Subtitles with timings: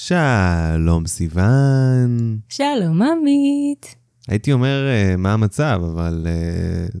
[0.00, 2.38] שלום סיוון.
[2.48, 3.96] שלום עמית.
[4.28, 6.98] הייתי אומר uh, מה המצב, אבל uh,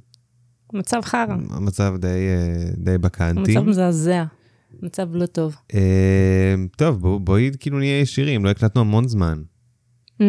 [0.72, 1.36] מצב חרא.
[1.50, 3.52] המצב די, uh, די בקנטי.
[3.52, 4.24] מצב מזעזע.
[4.82, 5.56] מצב לא טוב.
[6.76, 9.42] טוב, בוא, בואי כאילו נהיה ישירים, לא הקלטנו המון זמן.
[10.18, 10.20] Uh,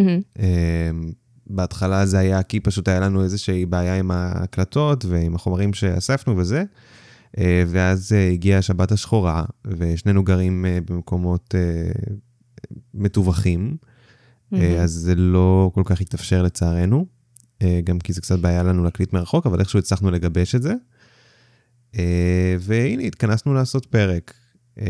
[1.48, 6.64] בהתחלה זה היה כי פשוט היה לנו איזושהי בעיה עם ההקלטות ועם החומרים שאספנו וזה.
[7.68, 11.56] ואז הגיעה השבת השחורה, ושנינו גרים במקומות
[12.94, 13.78] מטווחים.
[14.54, 17.06] אה, אז זה לא כל כך התאפשר לצערנו,
[17.62, 20.74] אה, גם כי זה קצת בעיה לנו להקליט מרחוק, אבל איכשהו הצלחנו לגבש את זה.
[21.98, 24.34] אה, והנה, התכנסנו לעשות פרק.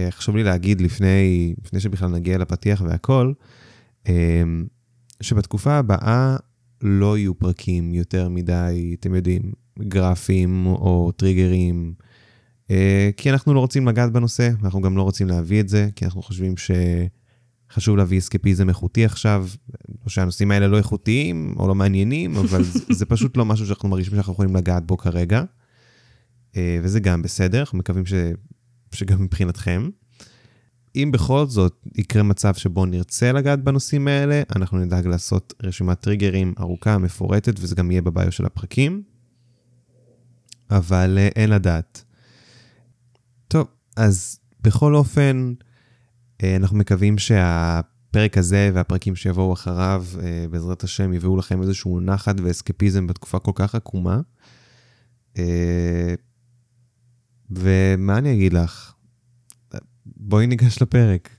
[0.09, 3.34] חשוב לי להגיד לפני, לפני שבכלל נגיע לפתיח והכל,
[5.21, 6.37] שבתקופה הבאה
[6.81, 9.41] לא יהיו פרקים יותר מדי, אתם יודעים,
[9.79, 11.93] גרפים או טריגרים,
[13.17, 16.21] כי אנחנו לא רוצים לגעת בנושא, ואנחנו גם לא רוצים להביא את זה, כי אנחנו
[16.21, 16.71] חושבים ש...
[17.71, 19.47] חשוב להביא אסקפיזם איכותי עכשיו,
[19.89, 23.89] לא שהנושאים האלה לא איכותיים או לא מעניינים, אבל זה, זה פשוט לא משהו שאנחנו
[23.89, 25.43] מרגישים שאנחנו יכולים לגעת בו כרגע.
[26.57, 28.13] אה, וזה גם בסדר, אנחנו מקווים ש,
[28.93, 29.89] שגם מבחינתכם.
[30.95, 36.54] אם בכל זאת יקרה מצב שבו נרצה לגעת בנושאים האלה, אנחנו נדאג לעשות רשימת טריגרים
[36.59, 39.04] ארוכה, מפורטת, וזה גם יהיה בביו של הפרקים.
[40.71, 42.04] אבל אה, אין לדעת.
[43.48, 45.54] טוב, אז בכל אופן,
[46.43, 53.07] אנחנו מקווים שהפרק הזה והפרקים שיבואו אחריו, אה, בעזרת השם, יביאו לכם איזשהו נחת ואסקפיזם
[53.07, 54.20] בתקופה כל כך עקומה.
[55.37, 56.13] אה,
[57.51, 58.93] ומה אני אגיד לך?
[60.05, 61.29] בואי ניגש לפרק.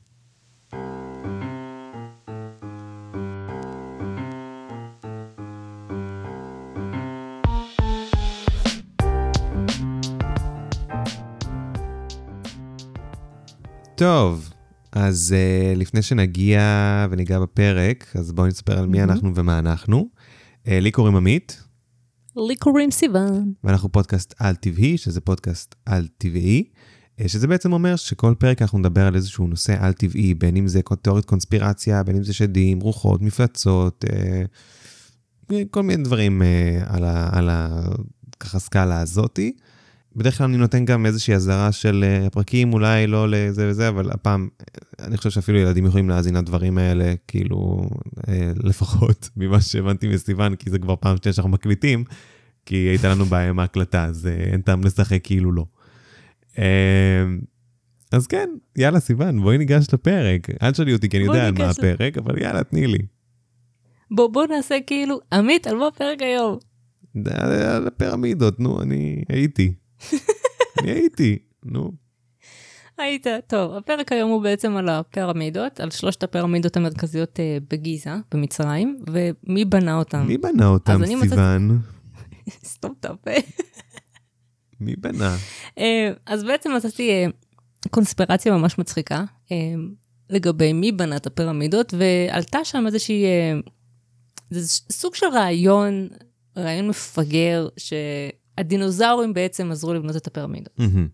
[13.95, 14.50] טוב,
[14.93, 16.61] אז uh, לפני שנגיע
[17.11, 19.11] וניגע בפרק, אז בואו נספר על מי מהמם.
[19.11, 20.09] אנחנו ומה אנחנו.
[20.65, 21.63] Uh, לי קוראים עמית,
[22.37, 23.53] לי קוראים סיוון.
[23.65, 26.65] ואנחנו פודקאסט על-טבעי, שזה פודקאסט על-טבעי,
[27.21, 30.81] uh, שזה בעצם אומר שכל פרק אנחנו נדבר על איזשהו נושא על-טבעי, בין אם זה
[31.03, 37.39] תיאוריית קונספירציה, בין אם זה שדים, רוחות, מפלצות, uh, כל מיני דברים uh, על, ה,
[37.39, 37.83] על ה,
[38.41, 39.53] ככה סקאלה הזאתי.
[40.17, 44.11] בדרך כלל אני נותן גם איזושהי אזהרה של אה, הפרקים, אולי לא לזה וזה, אבל
[44.11, 44.49] הפעם,
[45.01, 47.89] אני חושב שאפילו ילדים יכולים להאזין לדברים האלה, כאילו,
[48.29, 52.05] אה, לפחות ממה שהבנתי מסיוון, כי זה כבר פעם שנייה שאנחנו מקליטים,
[52.67, 55.65] כי הייתה לנו בעיה עם ההקלטה, אז אה, אין טעם לשחק כאילו לא.
[56.59, 57.25] אה,
[58.13, 60.49] אז כן, יאללה סיוון, בואי ניגש לפרק.
[60.63, 62.99] אל תשאלי אותי, כי אני יודע על מה הפרק, אבל יאללה, תני לי.
[64.11, 66.59] בוא בוא נעשה כאילו, עמית, על מה הפרק היום?
[67.27, 69.73] על הפירמידות, נו, אני הייתי.
[70.79, 71.93] אני הייתי, נו.
[72.99, 78.99] היית, טוב, הפרק היום הוא בעצם על הפירמידות, על שלושת הפירמידות המרכזיות אה, בגיזה, במצרים,
[79.11, 80.27] ומי בנה אותם.
[80.27, 81.81] מי בנה אותם, סיוון?
[82.73, 83.31] סתום את הפה.
[84.81, 85.37] מי בנה?
[85.79, 87.27] אה, אז בעצם מצאתי אה,
[87.91, 89.57] קונספירציה ממש מצחיקה אה,
[90.31, 93.25] לגבי מי בנה את הפירמידות, ועלתה שם איזושהי,
[94.51, 96.09] זה סוג של רעיון,
[96.57, 97.69] רעיון מפגר,
[98.61, 100.79] שהדינוזאורים בעצם עזרו לבנות את הפירמידות.
[100.79, 101.09] מהמם.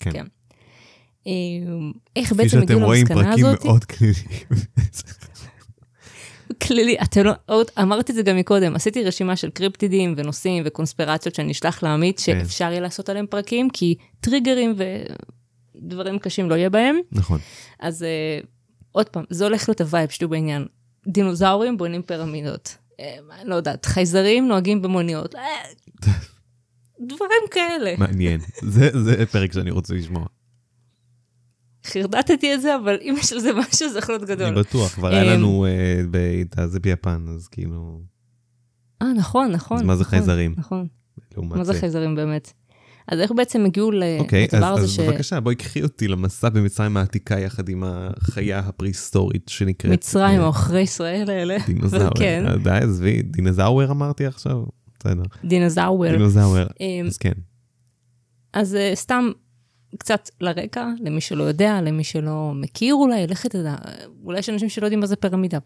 [0.00, 0.12] כן.
[0.12, 0.26] כן.
[1.26, 1.32] אה,
[2.16, 3.64] איך כפי בעצם הגיעו שאתם רואים, למסקנה פרקים הזאת?
[3.64, 4.14] מאוד כלליים.
[6.62, 11.34] כללי, אתם לא, עוד, אמרתי את זה גם מקודם, עשיתי רשימה של קריפטידים ונושאים וקונספירציות
[11.34, 12.40] שאני אשלח לעמית, כן.
[12.40, 14.74] שאפשר יהיה לעשות עליהם פרקים, כי טריגרים
[15.76, 16.96] ודברים קשים לא יהיה בהם.
[17.12, 17.38] נכון.
[17.80, 18.46] אז uh,
[18.92, 20.66] עוד פעם, זה הולך להיות ה-vibe, שתהיו בעניין.
[21.08, 22.76] דינוזאורים בונים פירמידות.
[23.00, 25.34] אני לא יודעת, חייזרים נוהגים במוניות.
[27.00, 27.94] אה, דברים כאלה.
[27.98, 28.40] מעניין.
[28.62, 30.26] זה זה פרק שאני רוצה לשמוע.
[31.86, 34.54] חרטטתי את זה, אבל אם יש על זה משהו, זה יכול להיות אני גדול.
[34.54, 38.00] בטוח, כבר היה אמ, לנו אה, ב- זה ביפן, אז כאילו...
[39.02, 39.78] אה, נכון, נכון.
[39.78, 40.54] אז מה זה נכון, חייזרים?
[40.58, 40.86] נכון.
[41.36, 42.52] מה זה חייזרים באמת?
[43.08, 46.96] אז איך בעצם הגיעו אוקיי, אז לדבר הזה אז בבקשה, בואי קחי אותי למסע במצרים
[46.96, 49.92] העתיקה יחד עם החיה הפרה-היסטורית שנקראת...
[49.92, 51.56] שמצרים אה, או אחרי ישראל האלה?
[51.66, 52.14] דינוזאור.
[52.18, 54.62] כן, אה, די, עזבי, דינוזאוור אמרתי עכשיו?
[55.00, 55.22] בסדר.
[55.44, 56.10] דינוזאוור.
[56.12, 56.56] דינוזאור.
[56.80, 57.32] אמ, אז כן.
[58.52, 59.30] אז אה, סתם
[59.98, 63.74] קצת לרקע, למי שלא יודע, למי שלא מכיר אולי, לך תדע,
[64.24, 65.58] אולי יש אנשים שלא יודעים מה זה פירמידה.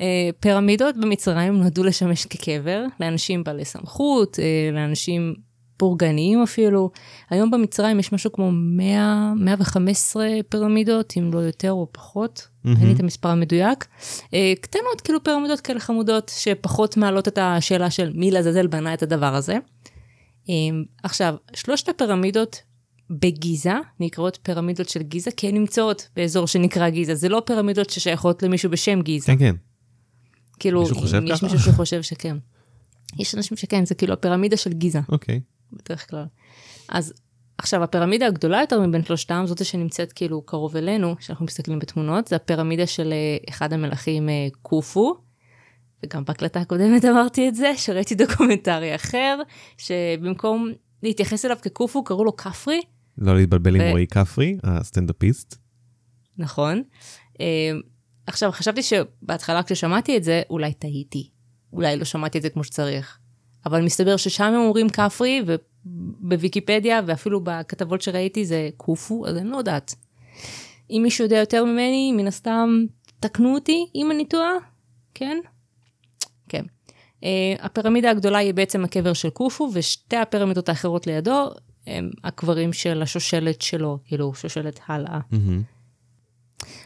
[0.00, 5.34] אה, פירמידות במצרים נועדו לשמש כקבר לאנשים בעלי סמכות, אה, לאנשים
[5.80, 6.90] בורגניים אפילו.
[7.30, 12.92] היום במצרים יש משהו כמו 100, 115 פירמידות, אם לא יותר או פחות, אין לי
[12.92, 13.86] את המספר המדויק.
[14.34, 19.02] אה, קטנות, כאילו פירמידות כאלה חמודות, שפחות מעלות את השאלה של מי לעזאזל בנה את
[19.02, 19.58] הדבר הזה.
[20.48, 20.54] אה,
[21.02, 22.62] עכשיו, שלושת הפירמידות
[23.10, 27.14] בגיזה, נקראות פירמידות של גיזה, כי הן נמצאות באזור שנקרא גיזה.
[27.14, 29.26] זה לא פירמידות ששייכות למישהו בשם גיזה.
[29.26, 29.54] כן, כן.
[30.58, 31.46] כאילו, מישהו חושב יש ככה?
[31.46, 32.36] מישהו שחושב שכן.
[33.18, 35.40] יש אנשים שכן, זה כאילו הפירמידה של גיזה, אוקיי.
[35.72, 36.24] בדרך כלל.
[36.88, 37.12] אז
[37.58, 42.36] עכשיו, הפירמידה הגדולה יותר מבין שלושתם, זאת שנמצאת כאילו קרוב אלינו, שאנחנו מסתכלים בתמונות, זה
[42.36, 45.14] הפירמידה של אה, אחד המלכים אה, קופו.
[46.04, 49.38] וגם בהקלטה הקודמת אמרתי את זה, שראיתי דוקומנטרי אחר,
[49.76, 50.72] שבמקום
[51.02, 52.80] להתייחס אליו כקופו, קראו לו כפרי,
[53.18, 55.56] לא להתבלבל עם רועי כפרי, הסטנדאפיסט.
[56.38, 56.82] נכון.
[57.40, 57.70] אה,
[58.26, 61.30] עכשיו, חשבתי שבהתחלה כששמעתי את זה, אולי טעיתי.
[61.72, 63.18] אולי לא שמעתי את זה כמו שצריך.
[63.66, 69.56] אבל מסתבר ששם הם אומרים כפרי, ובוויקיפדיה, ואפילו בכתבות שראיתי זה קופו, אז אני לא
[69.56, 69.94] יודעת.
[70.90, 72.84] אם מישהו יודע יותר ממני, מן הסתם,
[73.20, 74.52] תקנו אותי אם אני טועה,
[75.14, 75.38] כן?
[76.48, 76.64] כן.
[77.20, 77.24] Uh,
[77.60, 81.50] הפירמידה הגדולה היא בעצם הקבר של קופו, ושתי הפירמידות האחרות לידו
[81.86, 85.20] הם הקברים של השושלת שלו, כאילו, שושלת הלאה.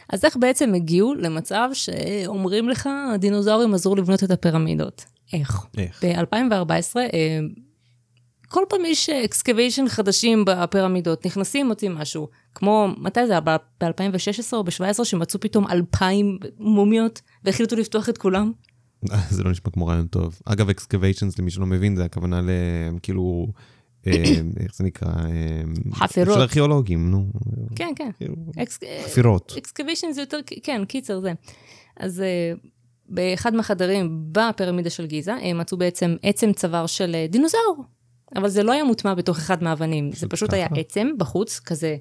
[0.09, 5.05] אז איך בעצם הגיעו למצב שאומרים לך, הדינוזאורים עזרו לבנות את הפירמידות?
[5.33, 5.65] איך?
[5.77, 6.03] איך?
[6.03, 7.39] ב-2014, אה,
[8.47, 12.27] כל פעם יש excavation חדשים בפירמידות, נכנסים, מוצאים משהו.
[12.55, 13.41] כמו, מתי זה היה?
[13.41, 18.51] ב-2016 או ב-2017, שמצאו פתאום 2,000 מומיות והחליטו לפתוח את כולם?
[19.35, 20.39] זה לא נשמע כמו רעיון טוב.
[20.45, 22.49] אגב, excavations, למי שלא מבין, זה הכוונה ל...
[23.01, 23.47] כאילו...
[24.07, 24.13] אה,
[24.63, 25.09] איך זה נקרא?
[25.09, 25.61] אה,
[25.93, 26.33] חפירות.
[26.33, 27.31] של ארכיאולוגים, נו.
[27.75, 28.09] כן, כן.
[28.17, 28.35] כאילו,
[29.05, 29.53] חפירות.
[29.57, 31.33] excavation זה יותר, כן, קיצר זה.
[31.97, 32.23] אז
[33.09, 37.83] באחד מהחדרים בפירמידה של גיזה, הם מצאו בעצם עצם צוואר של אה, דינוזאור.
[38.35, 40.79] אבל זה לא היה מוטמע בתוך אחד מהאבנים, זה פשוט היה ככה?
[40.79, 41.95] עצם בחוץ, כזה.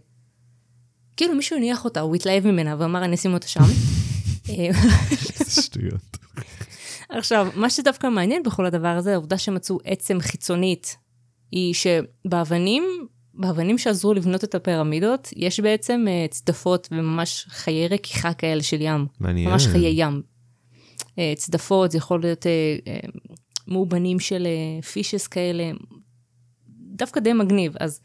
[1.16, 3.60] כאילו מישהו הניח אותה, הוא התלהב ממנה ואמר, אני אשים אותה שם.
[4.50, 4.66] אה,
[5.40, 6.16] איזה שטויות.
[7.08, 10.96] עכשיו, מה שדווקא מעניין בכל הדבר הזה, העובדה שמצאו עצם חיצונית,
[11.50, 12.84] היא שבאבנים,
[13.34, 19.06] באבנים שעזרו לבנות את הפירמידות, יש בעצם אה, צדפות וממש חיי רכיכה כאלה של ים.
[19.20, 19.50] מעניין.
[19.50, 20.33] ממש חיי ים.
[21.18, 22.98] אה, צדפות, זה יכול להיות אה, אה,
[23.68, 24.46] מאובנים של
[24.92, 25.70] פישס כאלה,
[26.96, 27.74] דווקא די מגניב.
[27.80, 28.00] אז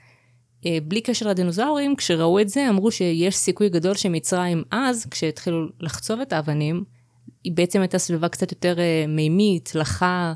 [0.87, 6.33] בלי קשר לדינוזאורים, כשראו את זה, אמרו שיש סיכוי גדול שמצרים אז, כשהתחילו לחצוב את
[6.33, 6.83] האבנים,
[7.43, 8.75] היא בעצם הייתה סביבה קצת יותר
[9.07, 10.33] מימית, לחה,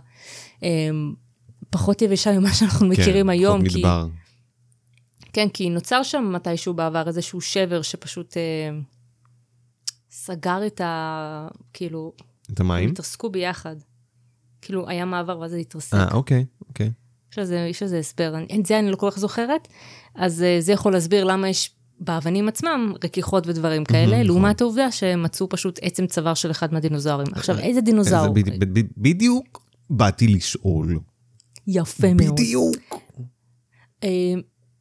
[1.70, 3.62] פחות יבשה ממה שאנחנו מכירים כן, היום.
[3.62, 4.08] חוק כי- מדבר.
[5.34, 8.70] כן, כי נוצר שם מתישהו בעבר איזשהו שבר שפשוט אה,
[10.12, 11.48] סגר את ה...
[11.74, 12.14] כאילו,
[12.52, 12.90] את הם המים?
[12.90, 13.76] התרסקו ביחד.
[14.62, 15.94] כאילו, היה מעבר ואז זה התרסק.
[15.94, 16.92] אה, אוקיי, אוקיי.
[17.32, 19.68] יש לזה, יש לזה הסבר, אני- את זה אני לא כל כך זוכרת,
[20.16, 24.26] אז אה, זה יכול להסביר למה יש באבנים עצמם רכיכות ודברים כאלה, נכון.
[24.28, 27.28] לעומת העובדה שהם מצאו פשוט עצם צוואר של אחד מהדינוזאורים.
[27.32, 28.34] עכשיו, איזה איזה דינוזאור?
[28.34, 31.00] בד- בד- בד- בדיוק באתי לשאול.
[31.68, 32.34] יפה מאוד.
[32.34, 32.76] בדיוק.
[34.04, 34.10] אה,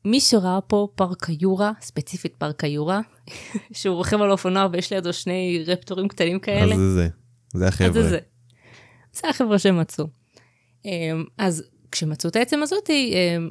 [0.05, 3.01] מי שראה פה פארק היורה, ספציפית פארק היורה,
[3.73, 7.09] שהוא רוכב על אופנוע ויש לידו שני רפטורים קטנים כאלה, אז זה זה.
[7.53, 8.03] זה החבר'ה.
[8.03, 8.19] זה זה.
[9.29, 10.07] החבר'ה שמצאו.
[10.85, 13.51] אמ, אז כשמצאו את העצם הזאת, אמ,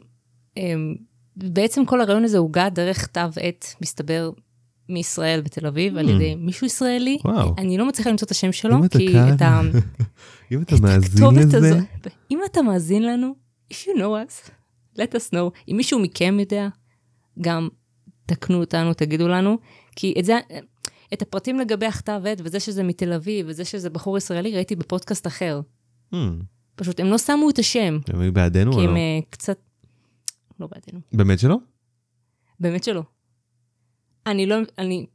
[0.58, 0.96] אמ,
[1.36, 4.32] בעצם כל הרעיון הזה הוגה דרך כתב עת, מסתבר,
[4.90, 7.18] מישראל בתל אביב, על ידי מישהו ישראלי.
[7.22, 7.28] Mm.
[7.28, 7.56] וואו.
[7.58, 9.62] אני לא מצליחה למצוא את השם שלו, אם אתה כי כאן, את ה-
[10.52, 13.36] אם אתה מאזין לזה, הזאת, אם אתה מאזין לנו,
[13.74, 14.50] if you know us,
[14.98, 15.60] let us know.
[15.68, 16.68] אם מישהו מכם יודע,
[17.42, 17.70] גם
[18.26, 19.58] תקנו אותנו, תגידו לנו,
[19.96, 20.40] כי את זה,
[21.14, 25.28] את הפרטים לגבי הכתב עת, וזה שזה מתל אביב, וזה שזה בחור ישראלי, ראיתי בפודקאסט
[25.28, 25.62] אחר.
[26.14, 26.18] Hmm,
[26.76, 28.96] פשוט הם לא שמו את השם, הם היו בעדנו כי או הם לא?
[28.96, 29.60] אה, קצת...
[30.60, 31.00] לא בעדינו.
[31.14, 31.58] באמת שלא?
[32.60, 33.04] באמת שלא.
[34.26, 35.06] אני לא, אני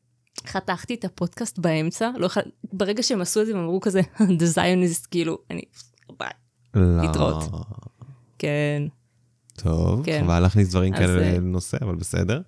[0.47, 2.43] חתכתי את הפודקאסט באמצע, לא יכול...
[2.73, 4.01] ברגע שהם עשו את זה, הם אמרו כזה,
[4.41, 5.63] The Zionist, כאילו, אני...
[6.19, 6.31] ביי.
[6.75, 7.03] לא.
[7.03, 7.45] להתראות.
[8.39, 8.83] כן.
[9.57, 10.21] טוב, כן.
[10.25, 12.41] חבל להכניס דברים אז, כאלה אה, לנושא, אבל בסדר.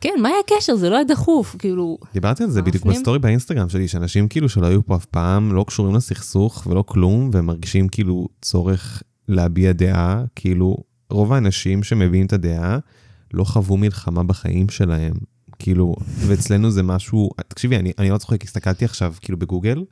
[0.00, 0.76] כן, מה היה הקשר?
[0.76, 1.98] זה לא היה דחוף, כאילו...
[2.14, 2.86] דיברתי על זה בדיוק?
[2.86, 7.30] בסטורי באינסטגרם שלי, שאנשים כאילו שלא היו פה אף פעם, לא קשורים לסכסוך ולא כלום,
[7.32, 10.76] והם מרגישים כאילו צורך להביע דעה, כאילו
[11.10, 12.78] רוב האנשים שמביעים את הדעה
[13.34, 15.12] לא חוו מלחמה בחיים שלהם.
[15.58, 15.94] כאילו,
[16.26, 19.84] ואצלנו זה משהו, תקשיבי, אני, אני לא צוחק, הסתכלתי עכשיו כאילו בגוגל,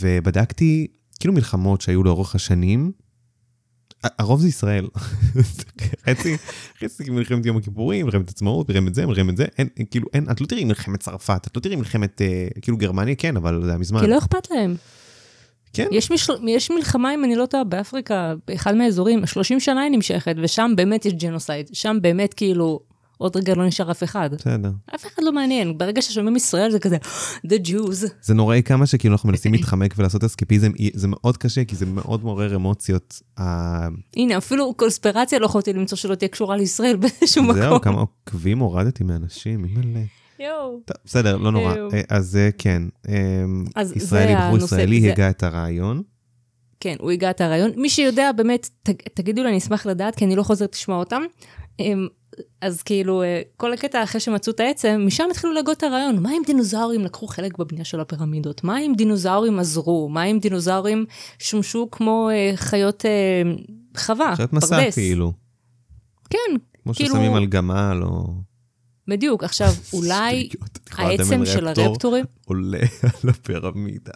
[0.00, 0.86] ובדקתי
[1.20, 2.92] כאילו מלחמות שהיו לאורך השנים,
[4.04, 4.86] הרוב זה ישראל.
[6.06, 6.36] חצי,
[6.80, 10.46] חצי מלחמת יום הכיפורים, מלחמת עצמאות, מלחמת זה, מלחמת זה, אין, כאילו, אין, את לא
[10.46, 14.00] תראי מלחמת צרפת, את לא תראי מלחמת, אה, כאילו גרמניה כן, אבל זה היה מזמן.
[14.00, 14.76] כי לא אכפת להם.
[15.72, 16.48] כן, יש, משל...
[16.48, 21.06] יש מלחמה, אם אני לא טועה, באפריקה, באחד מהאזורים, 30 שנה היא נמשכת, ושם באמת
[21.06, 21.70] יש ג'נוסייד.
[21.72, 22.80] שם באמת כאילו
[23.18, 24.30] עוד רגע לא נשאר אף אחד.
[24.32, 24.70] בסדר.
[24.94, 26.96] אף אחד לא מעניין, ברגע ששומעים ישראל זה כזה,
[27.46, 28.06] The Jews.
[28.22, 32.24] זה נוראי כמה שכאילו אנחנו מנסים להתחמק ולעשות אסקפיזם, זה מאוד קשה, כי זה מאוד
[32.24, 33.22] מעורר אמוציות.
[34.16, 37.60] הנה, אפילו קונספירציה לא יכולתי למצוא שלא תהיה קשורה לישראל באיזשהו מקום.
[37.60, 40.00] זהו, כמה עוקבים הורדתי מאנשים, אימא'לה.
[40.38, 40.80] יואו.
[40.84, 41.74] טוב, בסדר, לא נורא.
[41.92, 42.82] אה, אז אה, כן,
[43.94, 46.02] ישראלי בחור ישראלי הגה את הרעיון.
[46.80, 47.70] כן, הוא הגה את הרעיון.
[47.76, 48.68] מי שיודע, באמת,
[49.14, 51.22] תגידו לי, אני אשמח לדעת, כי אני לא חוזרת לשמוע אותם.
[52.60, 56.22] אז כאילו, אה, כל הקטע אחרי שמצאו את העצם, משם התחילו להגות את הרעיון.
[56.22, 58.64] מה אם דינוזאורים לקחו חלק בבנייה של הפירמידות?
[58.64, 60.08] מה אם דינוזאורים עזרו?
[60.08, 61.06] מה אם דינוזאורים
[61.38, 63.42] שמשו כמו אה, חיות אה,
[63.96, 64.90] חווה, חיות מסע?
[64.90, 65.32] כאילו,
[66.30, 66.38] כן,
[66.82, 68.26] כמו כאילו- ששמים על גמל או...
[69.08, 69.44] בדיוק.
[69.44, 70.48] עכשיו, אולי
[70.92, 72.24] העצם של רפטור הרפטורים...
[72.44, 72.78] עולה
[73.22, 74.12] על הפירמידה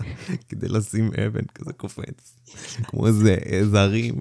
[0.48, 2.40] כדי לשים אבן כזה קופץ,
[2.82, 3.36] כמו איזה
[3.70, 4.14] זרים.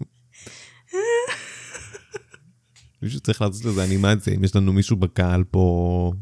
[3.01, 6.13] מישהו צריך לעשות לזה אנימציה, אם יש לנו מישהו בקהל פה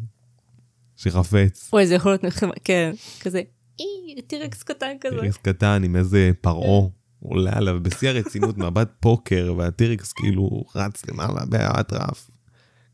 [0.96, 1.69] שחפץ.
[1.74, 2.91] אוי, זה יכול להיות נחמד, כן,
[3.22, 3.41] כזה,
[3.79, 5.15] אי, טירקס קטן כזה.
[5.22, 6.88] טירקס קטן עם איזה פרעה
[7.19, 12.29] עולה עליו בשיא הרצינות, מבט פוקר, והטירקס כאילו רץ למעלה באטרף.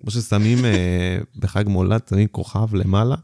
[0.02, 3.16] כמו ששמים אה, בחג מולד, שמים כוכב למעלה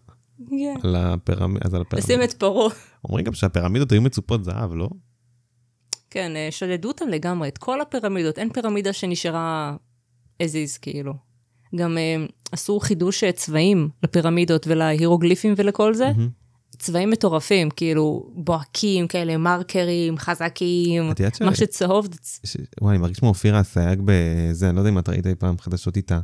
[0.50, 0.75] כן.
[0.84, 1.66] על הפירמידה.
[1.66, 2.08] אז על הפירמידה.
[2.08, 2.74] לשים את פרעה.
[3.04, 4.89] אומרים גם שהפירמידות היו מצופות זהב, לא?
[6.10, 8.39] כן, אה, שדדו אותם לגמרי, את כל הפירמידות.
[8.39, 9.75] אין פירמידה שנשארה
[10.43, 11.13] as is, כאילו.
[11.75, 16.05] גם אה, עשו חידוש אה, צבעים לפירמידות ולהירוגליפים ולכל זה.
[16.17, 16.29] מהמם.
[16.77, 21.10] צבעים מטורפים, כאילו בוהקים כאלה, מרקרים, חזקים,
[21.46, 22.08] מה שצהוב
[22.46, 22.58] ש...
[22.81, 25.58] וואי, אני מרגיש כמו אופירה אסייג בזה, אני לא יודע אם את ראית אי פעם
[25.58, 26.19] חדשות איתה,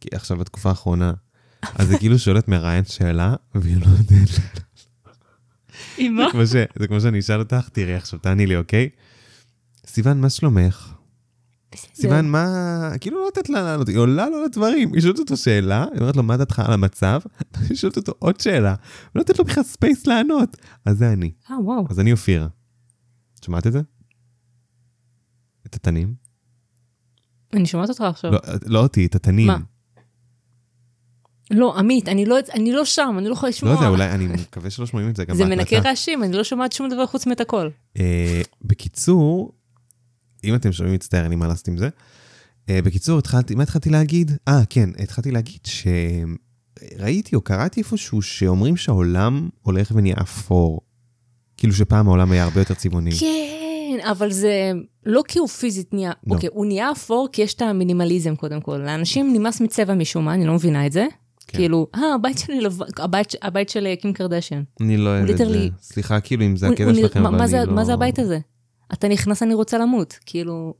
[0.00, 1.12] כי עכשיו בתקופה האחרונה.
[1.74, 4.28] אז היא כאילו שואלת מראיין שאלה, והיא לא יודעת.
[4.28, 4.38] ש-
[6.78, 8.88] זה כמו שאני אשאל אותך, תראי עכשיו, תעני לי, אוקיי?
[9.86, 10.93] סיוון, מה שלומך?
[11.94, 12.90] סיוון, מה...
[13.00, 16.16] כאילו לא לתת לה לענות, היא עולה לו לדברים, היא שואלת אותו שאלה, היא אומרת
[16.16, 17.20] לו, מה דעתך על המצב?
[17.68, 18.74] היא שואלת אותו עוד שאלה,
[19.14, 20.56] ולא לתת לו בכלל space לענות.
[20.84, 21.32] אז זה אני.
[21.50, 21.86] אה, וואו.
[21.90, 22.46] אז אני אופירה.
[23.38, 23.80] את שומעת את זה?
[25.66, 26.14] את התנים?
[27.52, 28.32] אני שומעת אותך עכשיו.
[28.32, 29.46] לא, לא אותי, את התנים.
[29.46, 29.58] מה?
[31.50, 33.72] לא, עמית, אני לא, אני לא שם, אני לא יכולה לשמוע.
[33.72, 35.76] לא יודע, אולי, אני מקווה שלא שומעים את זה גם זה בהקלטה.
[35.76, 37.68] מנקה רעשים, אני לא שומעת שום דבר חוץ מאת הכל.
[37.98, 39.52] אה, בקיצור,
[40.44, 41.88] אם אתם שומעים, מצטער, אני מה לעשות עם זה.
[42.68, 44.32] אה, בקיצור, התחלתי, מה התחלתי להגיד?
[44.48, 50.80] אה, כן, התחלתי להגיד שראיתי או קראתי איפשהו שאומרים שהעולם הולך ונהיה אפור.
[51.56, 53.12] כאילו שפעם העולם היה הרבה יותר צבעוני.
[53.12, 54.72] כן, אבל זה
[55.06, 56.34] לא כי הוא פיזית נהיה, לא.
[56.34, 58.76] אוקיי, הוא נהיה אפור כי יש את המינימליזם קודם כל.
[58.76, 61.06] לאנשים נמאס מצבע משום מה, אני לא מבינה את זה.
[61.46, 61.58] כן.
[61.58, 64.62] כאילו, אה, הבית שלי לבן, הבית, הבית של אה, קים קרדשן.
[64.80, 65.68] אני לא אוהב את זה.
[65.80, 67.74] סליחה, כאילו, אם זה הקטע שלכם, אבל אני לא...
[67.74, 68.38] מה זה הבית הזה?
[68.94, 70.18] אתה נכנס, אני רוצה למות.
[70.26, 70.74] כאילו,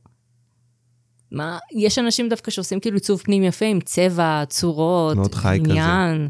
[1.31, 5.71] מה, יש אנשים דווקא שעושים כאילו עיצוב פנים יפה עם צבע, צורות, חי כזה.
[5.71, 6.29] עניין.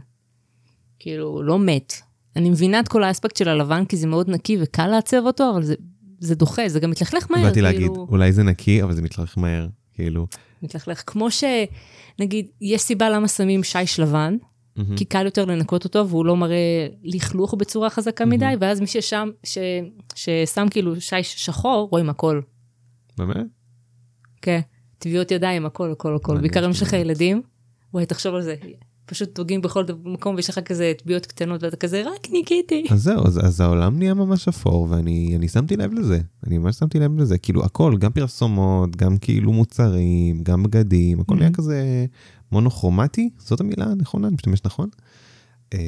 [1.00, 1.94] כאילו, לא מת.
[2.36, 5.64] אני מבינה את כל האספקט של הלבן, כי זה מאוד נקי וקל לעצב אותו, אבל
[5.64, 5.76] זה,
[6.20, 7.44] זה דוחה, זה גם מתלכלך מהר.
[7.44, 9.68] באתי להגיד, כאילו, אולי זה נקי, אבל זה מתלכלך מהר.
[9.94, 10.28] כאילו,
[10.64, 11.04] מתלכלך.
[11.08, 14.36] כמו שנגיד, יש סיבה למה שמים שיש לבן,
[14.76, 14.96] מהמם.
[14.98, 19.30] כי קל יותר לנקות אותו, והוא לא מראה לכלוך בצורה חזקה מדי, ואז מי ששם,
[19.44, 19.58] ש,
[20.16, 22.42] ששם כאילו שיש שחור, רואים הכל.
[23.18, 23.46] באמת?
[24.42, 24.60] כן,
[24.98, 26.38] טביעות ידיים, הכל, הכל, הכל.
[26.40, 27.10] בעיקר אם יש לך מעניין.
[27.10, 27.42] ילדים,
[27.94, 28.56] וואי, תחשוב על זה.
[29.08, 32.86] פשוט פוגעים בכל מקום ויש לך כזה טביעות קטנות ואתה כזה, רק ניקיתי.
[32.92, 36.20] אז זהו, אז, אז העולם נהיה ממש אפור, ואני אני שמתי לב לזה.
[36.48, 37.38] אני ממש שמתי לב לזה.
[37.38, 41.54] כאילו, הכל, גם פרסומות, גם כאילו מוצרים, גם בגדים, הכל נהיה Mhm.
[41.54, 42.06] כזה
[42.52, 44.90] מונוכרומטי, זאת המילה הנכונה, אני משתמש נכון?
[45.74, 45.80] אמ,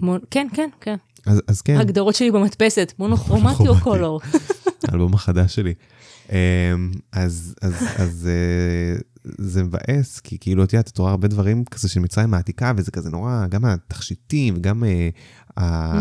[0.00, 0.96] מון- כן, כן, כן.
[1.26, 3.74] אז, אז כן, ההגדרות שלי במדפסת, מונוכרומטי או.
[3.80, 4.20] קולור?
[4.88, 5.74] האלבום החדש שלי.
[6.32, 6.36] אמ,
[7.12, 9.00] אז, אז, אז אה,
[9.38, 12.90] זה מבאס, כי כאילו, את יודעת, את רואה הרבה דברים כזה של מצרים העתיקה, וזה
[12.90, 15.08] כזה נורא, גם התכשיטים, וגם אה.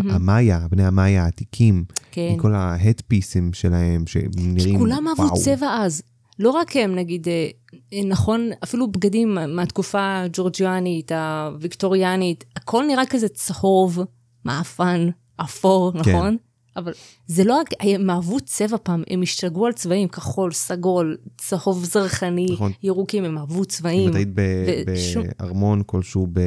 [0.10, 2.30] המאיה, בני המאיה העתיקים, כן.
[2.32, 5.42] עם כל ההדפיסים שלהם, שנראים, כולם אהבו וואו.
[5.44, 6.02] צבע אז.
[6.40, 7.48] לא רק הם, נגיד, אה,
[7.94, 14.00] אה, נכון, אפילו בגדים מהתקופה הג'ורג'יאנית, הוויקטוריאנית, הכל נראה כזה צהוב,
[14.46, 16.00] מעפן, אפור, כן.
[16.00, 16.38] נכון?
[16.76, 16.92] אבל
[17.28, 22.46] זה לא רק, הם אהבו צבע פעם, הם השתגעו על צבעים, כחול, סגול, צהוב זרחני,
[22.52, 22.72] נכון.
[22.84, 24.10] ירוקים, הם אהבו אם צבעים.
[24.10, 26.40] את היית ב- ושום- בארמון כלשהו, ב...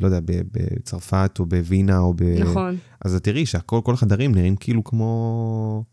[0.00, 0.20] לא יודע,
[0.52, 2.22] בצרפת או בווינה או ב...
[2.22, 2.76] נכון.
[3.04, 5.84] אז את תראי שהכל, כל החדרים נראים כאילו כמו...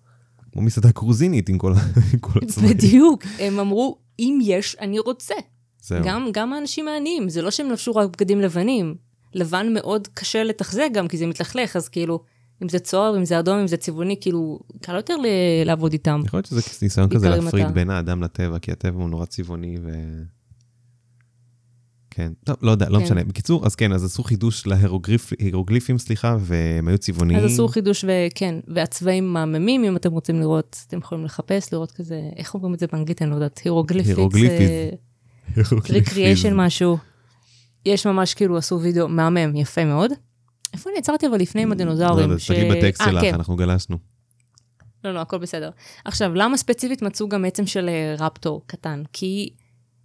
[0.55, 1.73] כמו מסעדה קרוזינית עם כל,
[2.21, 2.73] כל הצבעים.
[2.73, 5.35] בדיוק, הם אמרו, אם יש, אני רוצה.
[5.81, 6.03] זהו.
[6.05, 8.95] גם, גם האנשים העניים, זה לא שהם לבשו רק בגדים לבנים.
[9.33, 12.19] לבן מאוד קשה לתחזק גם, כי זה מתלכלך, אז כאילו,
[12.63, 15.25] אם זה צהוב, אם זה אדום, אם זה צבעוני, כאילו, קל יותר ל-
[15.65, 16.21] לעבוד איתם.
[16.25, 19.75] יכול להיות שזה ניסיון כזה להפריד אתה- בין האדם לטבע, כי הטבע הוא נורא צבעוני
[19.83, 19.89] ו...
[22.15, 22.31] כן.
[22.43, 23.03] טוב, לא יודע, לא כן.
[23.03, 23.23] משנה.
[23.23, 27.39] בקיצור, אז כן, אז עשו חידוש להירוגליפים, סליחה, והם היו צבעוניים.
[27.39, 32.21] אז עשו חידוש, וכן, והצבעים מהממים, אם אתם רוצים לראות, אתם יכולים לחפש, לראות כזה,
[32.35, 34.91] איך אומרים את זה באנגלית, אני לא יודעת, הירוגליפיק, הירוגליפיז.
[35.89, 36.97] ריקריאשן משהו.
[37.85, 40.11] יש ממש כאילו עשו וידאו מהמם, יפה מאוד.
[40.73, 42.29] איפה אני עצרתי אבל לפני עם לא הדינוזאורים?
[42.29, 43.33] יודע, תסתכלי בטקסט אה, שלך, כן.
[43.33, 43.97] אנחנו גלשנו.
[45.03, 45.69] לא, לא, הכל בסדר.
[46.05, 49.03] עכשיו, למה ספציפית מצאו גם עצם של אה, רפטור קטן?
[49.13, 49.49] כי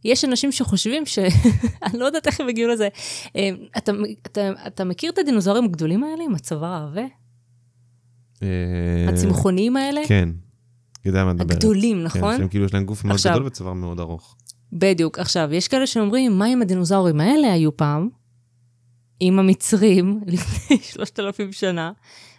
[0.04, 1.18] יש אנשים שחושבים ש...
[1.86, 2.88] אני לא יודעת איך הם הגיעו לזה.
[3.36, 3.92] אה, אתה,
[4.22, 7.04] אתה, אתה מכיר את הדינוזאורים הגדולים האלה עם הצוואר העבה?
[8.42, 8.48] אה,
[9.08, 10.00] הצמחוניים האלה?
[10.08, 10.28] כן.
[11.04, 11.50] יודע מה את מדברת.
[11.56, 12.36] הגדולים, כן, נכון?
[12.36, 14.36] שהם כאילו יש להם גוף מאוד עכשיו- גדול וצוואר מאוד ארוך.
[14.72, 15.18] בדיוק.
[15.18, 18.08] עכשיו, יש כאלה שאומרים, מה אם הדינוזאורים האלה היו פעם?
[19.20, 21.92] עם המצרים לפני שלושת אלפים שנה,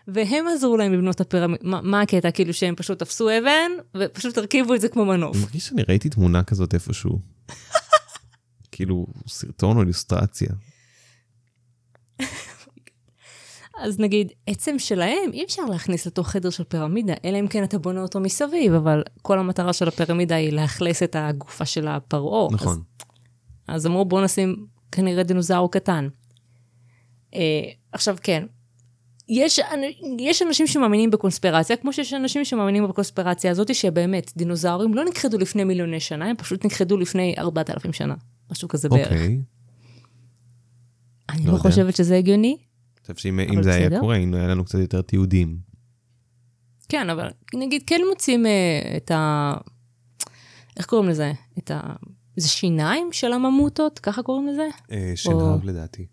[0.08, 1.64] והם עזרו להם לבנות את הפירמידה.
[1.64, 2.32] מה, מה הקטע?
[2.32, 5.36] כאילו שהם פשוט תפסו אבן, ופשוט הרכיבו את זה כמו מנוף.
[5.36, 7.20] אני מרגיש שאני ראיתי תמונה כזאת איפשהו.
[8.82, 10.50] כאילו, סרטון או אילוסטרציה.
[13.84, 17.78] אז נגיד, עצם שלהם אי אפשר להכניס לתוך חדר של פירמידה, אלא אם כן אתה
[17.78, 22.48] בונה אותו מסביב, אבל כל המטרה של הפירמידה היא לאכלס את הגופה של הפרעה.
[22.52, 22.82] נכון.
[23.68, 26.08] אז, אז אמרו, בואו נשים כנראה דינוזאור קטן.
[27.36, 28.46] אה, עכשיו, כן,
[29.30, 29.60] יש,
[30.20, 35.64] יש אנשים שמאמינים בקונספירציה, כמו שיש אנשים שמאמינים בקונספירציה הזאת, שבאמת, דינוזאורים לא נכחדו לפני
[35.64, 38.16] מיליוני שנה, הם פשוט נכחדו לפני 4,000 שנה.
[38.52, 39.12] משהו כזה בערך.
[39.12, 39.42] אוקיי.
[41.30, 41.58] אני לא לא.
[41.58, 42.58] חושבת שזה הגיוני.
[42.58, 44.00] אני חושב שאם זה היה.
[44.00, 45.58] קורה, אם היה לנו קצת יותר תיעודים.
[46.90, 49.54] כן, אבל נגיד כן מוצאים אה, את ה...
[50.78, 51.32] איך קוראים לזה?
[51.58, 51.82] את ה...
[52.38, 54.00] זה שיניים של הממוטות?
[54.00, 54.68] ככה קוראים לזה?
[54.92, 56.06] אה, שנהב לדעתי.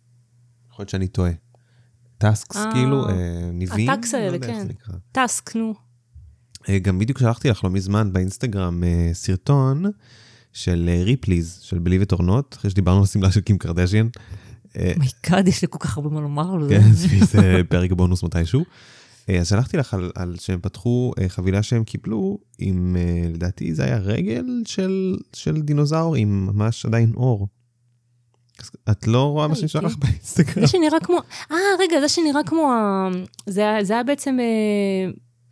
[0.70, 1.32] יכול להיות שאני טועה.
[2.18, 3.06] טאסקס אה, כאילו,
[3.52, 3.90] ניבים?
[3.90, 4.66] הטקס לא האלה, איך כן.
[5.12, 5.74] טאסק, נו.
[6.82, 9.84] גם בדיוק שלחתי לך לא מזמן באינסטגרם סרטון
[10.58, 14.08] של אה, Ripley's, של Believe it or not, אחרי שדיברנו על שמלה של קים קרדשיאן.
[14.76, 16.74] אה, my God, יש לי כל כך הרבה מה לומר על זה.
[16.78, 16.92] כן,
[17.24, 18.64] זה פרק בונוס מתישהו.
[19.28, 23.74] אה, אז שלחתי לך על, על שהם פתחו אה, חבילה שהם קיבלו עם, אה, לדעתי
[23.74, 27.48] זה היה רגל של, של דינוזאור עם ממש עדיין עור.
[28.90, 29.68] את לא רואה מה ראיתי.
[29.68, 30.60] שלח באינסטגרם?
[30.60, 31.18] זה שנראה כמו...
[31.50, 32.72] אה, רגע, זה שנראה כמו.
[33.46, 35.10] זה היה- בעצם אה,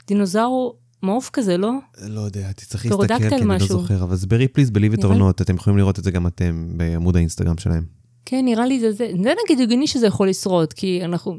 [0.08, 1.72] דינוזאור מעוף כזה, לא?
[2.08, 3.58] לא יודע, תצטרכי להסתכל, כי אני לא.
[3.58, 6.10] זוכר, אבל זה בריפליז Believe it or נראה לי- not, אתם יכולים לראות את זה
[6.10, 7.84] גם אתם בעמוד האינסטגרם שלהם.
[8.28, 9.10] כן, נראה לי זה זה.
[9.22, 11.36] זה נגיד הגיוני שזה יכול לשרוד, כי אנחנו...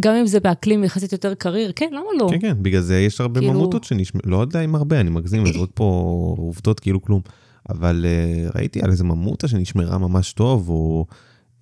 [0.00, 2.28] גם אם זה באקלים יחסית יותר קריר, כן, למה לא?
[2.30, 5.42] כן, כן, בגלל זה יש הרבה כאילו- ממוטות שנשמע, לא יודע אם הרבה, אני מגזים,
[5.46, 5.84] אני זורק פה
[6.38, 7.20] עובדות כאילו כלום.
[7.68, 8.06] אבל
[8.48, 11.06] uh, ראיתי על איזה ממוטה שנשמרה ממש טוב, או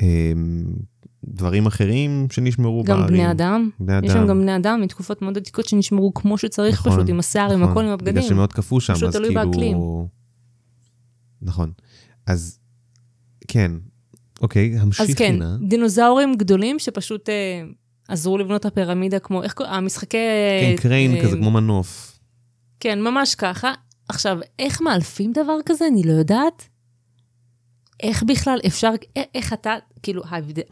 [0.02, 0.04] um,
[1.28, 3.14] דברים אחרים שנשמרו גם בערים.
[3.14, 3.70] בני אדם.
[3.80, 4.28] בני יש שם אדם.
[4.28, 7.70] גם בני אדם מתקופות מאוד עתיקות שנשמרו כמו שצריך נכון, פשוט, עם השיער, עם נכון.
[7.70, 8.22] הכל, עם בגלל הבגדים.
[8.28, 9.50] שמאוד קפוא שם, פשוט אז תלוי כאילו...
[9.50, 9.76] באקלים.
[11.42, 11.72] נכון.
[12.26, 12.58] אז
[13.48, 13.72] כן,
[14.40, 15.56] אוקיי, המשיכי אז כן, נא.
[15.68, 17.62] דינוזאורים גדולים שפשוט אה,
[18.08, 19.74] עזרו לבנות את הפירמידה כמו, איך קוראים?
[19.74, 20.16] המשחקי...
[20.60, 22.18] כן, קריין אה, כזה כמו מנוף.
[22.80, 23.72] כן, ממש ככה.
[24.08, 25.86] עכשיו, איך מאלפים דבר כזה?
[25.86, 26.68] אני לא יודעת.
[28.02, 28.92] איך בכלל אפשר,
[29.34, 30.22] איך אתה, כאילו,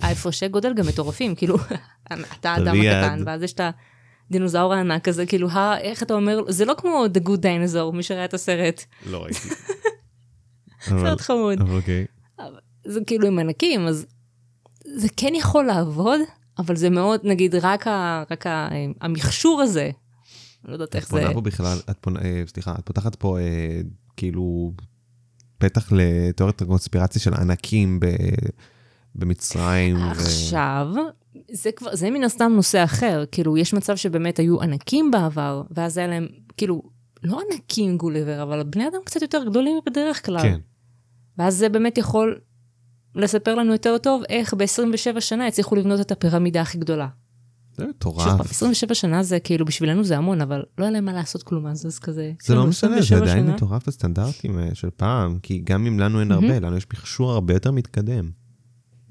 [0.01, 1.57] ההפרשי גודל גם מטורפים, כאילו,
[2.41, 3.23] אתה האדם הקטן.
[3.27, 3.61] ואז יש את
[4.31, 5.49] הדינוזאור הענק הזה, כאילו,
[5.81, 9.39] איך אתה אומר, זה לא כמו The Good Dinosaur, מי שראה את הסרט, לא ראיתי.
[10.89, 11.61] סרט חמוד.
[11.61, 12.07] אוקיי.
[12.85, 14.07] זה כאילו עם ענקים, אז
[14.97, 16.21] זה כן יכול לעבוד,
[16.59, 18.69] אבל זה מאוד, נגיד, רק, ה, רק ה,
[19.01, 19.91] המכשור הזה,
[20.65, 23.39] לא יודעת את איך זה, פונה פה בכלל, את פונה, אה, סליחה, את פותחת פה
[23.39, 23.81] אה,
[24.17, 24.73] כאילו
[25.59, 28.01] פתח לתיאוריית הקונספירציה של ענקים
[29.15, 29.97] במצרים.
[29.97, 30.11] ו...
[30.11, 30.89] עכשיו,
[31.53, 35.99] זה כבר, זה מן הסתם נושא אחר, כאילו, יש מצב שבאמת היו ענקים בעבר, ואז
[35.99, 36.83] היה להם, כאילו,
[37.23, 40.43] לא ענקים גוליבר, אבל בני אדם קצת יותר גדולים בדרך כלל.
[40.43, 40.61] כן,
[41.39, 42.41] ואז זה באמת יכול
[43.15, 47.09] לספר לנו יותר טוב איך ב-27 שנה הצליחו לבנות את הפירמידה הכי גדולה.
[47.77, 48.27] זה שוב מטורף.
[48.27, 51.67] פעם, 27 שנה זה כאילו, בשבילנו זה המון, אבל לא היה להם מה לעשות כלום
[51.67, 52.33] אז, אז כזה.
[52.43, 53.55] זה לא כאילו, משנה, זה 27 עדיין שנה.
[53.55, 57.55] מטורף בסטנדרטים אה, של פעם, כי גם אם לנו אין הרבה, לנו יש מכשור הרבה
[57.55, 58.31] יותר מתקדם.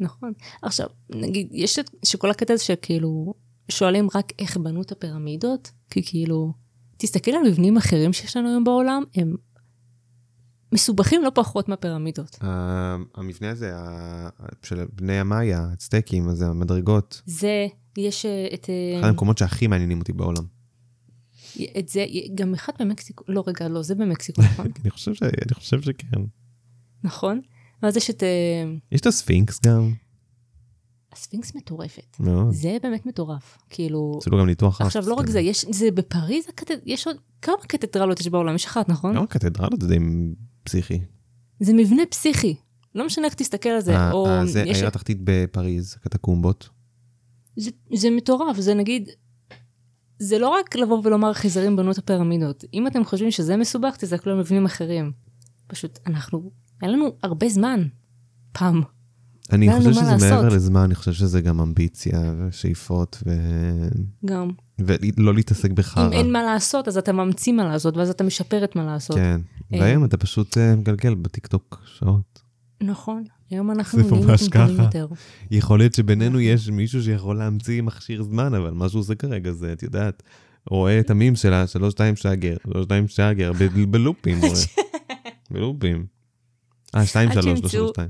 [0.04, 0.34] נכון.
[0.62, 3.34] עכשיו, נגיד, יש את, שכל הקטע הזה שכאילו,
[3.72, 6.54] שואלים רק איך בנו את הפירמידות, כי כאילו,
[6.98, 9.36] תסתכל על מבנים אחרים שיש לנו היום בעולם, הם
[10.72, 12.38] מסובכים לא פחות מהפירמידות.
[12.42, 13.74] ה- המבנה הזה
[14.64, 20.00] של בני המאיה, הצטקים, אז המדרגות, זה, יש אה, את, אה, אחד המקומות שהכי מעניינים
[20.00, 20.44] אותי בעולם.
[21.80, 24.68] את זה, גם אחד במקסיקו, לא רגע, לא, זה במקסיקו, נכון?
[24.82, 24.90] אני
[25.56, 26.22] חושב שכן.
[27.04, 27.42] נכון?
[27.84, 28.28] ואז יש את אה,
[28.92, 29.94] יש את הספינקס גם,
[31.12, 32.20] הספינקס מטורפת.
[32.20, 32.52] מאוד.
[32.54, 33.58] זה באמת מטורף.
[33.70, 34.88] כאילו, עשו לו גם ניתוח אף.
[34.88, 36.46] עכשיו לא רק זה, יש, זה בפריז.
[36.86, 38.56] יש עוד, כמה קתדרלות יש בעולם?
[38.56, 39.16] יש אחת, נכון?
[39.16, 39.98] גם הקתדרלות זה די
[40.64, 41.00] פסיכי.
[41.60, 42.56] זה מבנה פסיכי.
[42.96, 43.98] לא משנה איך תסתכל על זה.
[43.98, 46.70] ה- או ה- זה העיר התחתית בפריז, קטקומבות.
[47.56, 49.10] זה, זה מטורף, זה נגיד,
[50.20, 52.64] זה לא רק לבוא ולומר חייזרים בנו את הפירמידות.
[52.74, 55.12] אם אתם חושבים שזה מסובך, תסתכלו על מבנים אחרים.
[55.68, 56.52] פשוט, אנחנו,
[56.84, 57.84] היה לנו הרבה זמן,
[58.52, 58.82] פעם.
[59.52, 60.54] אני לנו חושב שזה מעבר לעשות.
[60.54, 63.32] לזמן, אני חושב שזה גם אמביציה ושאיפות, ו...
[64.26, 64.50] גם.
[64.80, 66.08] ולא להתעסק בחרא.
[66.08, 69.18] אם אין מה לעשות, אז אתה ממציא מה לעשות, ואז אתה משפר את מה לעשות.
[69.18, 69.42] כן,
[69.74, 72.42] אה, והיום אתה פשוט אה, מגלגל בטיקטוק שעות.
[72.82, 74.80] נכון, היום אנחנו זה נהיים ממש מטומטמים.
[74.80, 75.08] יותר.
[75.52, 79.74] יכול להיות שבינינו יש מישהו שיכול להמציא מכשיר זמן, אבל מה שהוא עושה כרגע זה,
[79.74, 80.24] את יודעת,
[80.70, 84.38] רואה את המים שלה, שלוש שתיים שגר, שלוש שתיים שגר, ב- בלופים.
[85.52, 86.06] בלופים.
[86.96, 88.10] אה, שתיים עד שלוש, לא שימצאו- שלוש שתיים.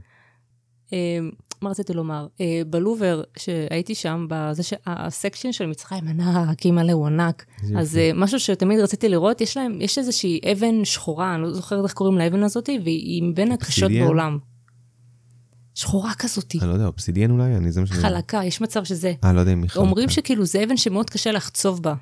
[0.93, 1.19] אה,
[1.62, 2.28] מה רציתי לומר?
[2.41, 7.46] אה, בלובר, שהייתי שם, בזה שהסקשן של מצרים ענק, אימא הוא ענק,
[7.78, 7.98] אז.
[7.98, 11.93] אה, משהו שתמיד רציתי לראות, יש להם, יש איזושהי אבן שחורה, אני לא זוכרת איך
[11.93, 13.91] קוראים לאבן הזאת, והיא מבין הקשות?
[13.91, 14.38] בעולם.
[15.76, 17.56] שחורה כזאתי, אני לא יודע, אובסידיאן אולי?
[17.56, 18.00] אני זה מה שאני...
[18.00, 19.13] חלקה, יש מצב שזה.
[19.24, 19.86] אה, לא יודע אם היא חלקה.
[19.86, 21.93] אומרים שכאילו זה אבן שמאוד קשה לחצוב בה.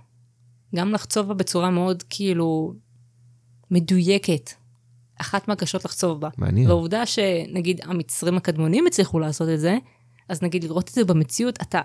[0.75, 2.73] גם לחצוב בה בצורה מאוד כאילו
[3.71, 4.49] מדויקת.
[5.21, 6.29] אחת מהקשות לחצוב בה.
[6.37, 6.67] מעניין.
[6.67, 9.77] והעובדה שנגיד המצרים הקדמונים הצליחו לעשות את זה,
[10.29, 11.81] אז נגיד לראות את זה במציאות, אתה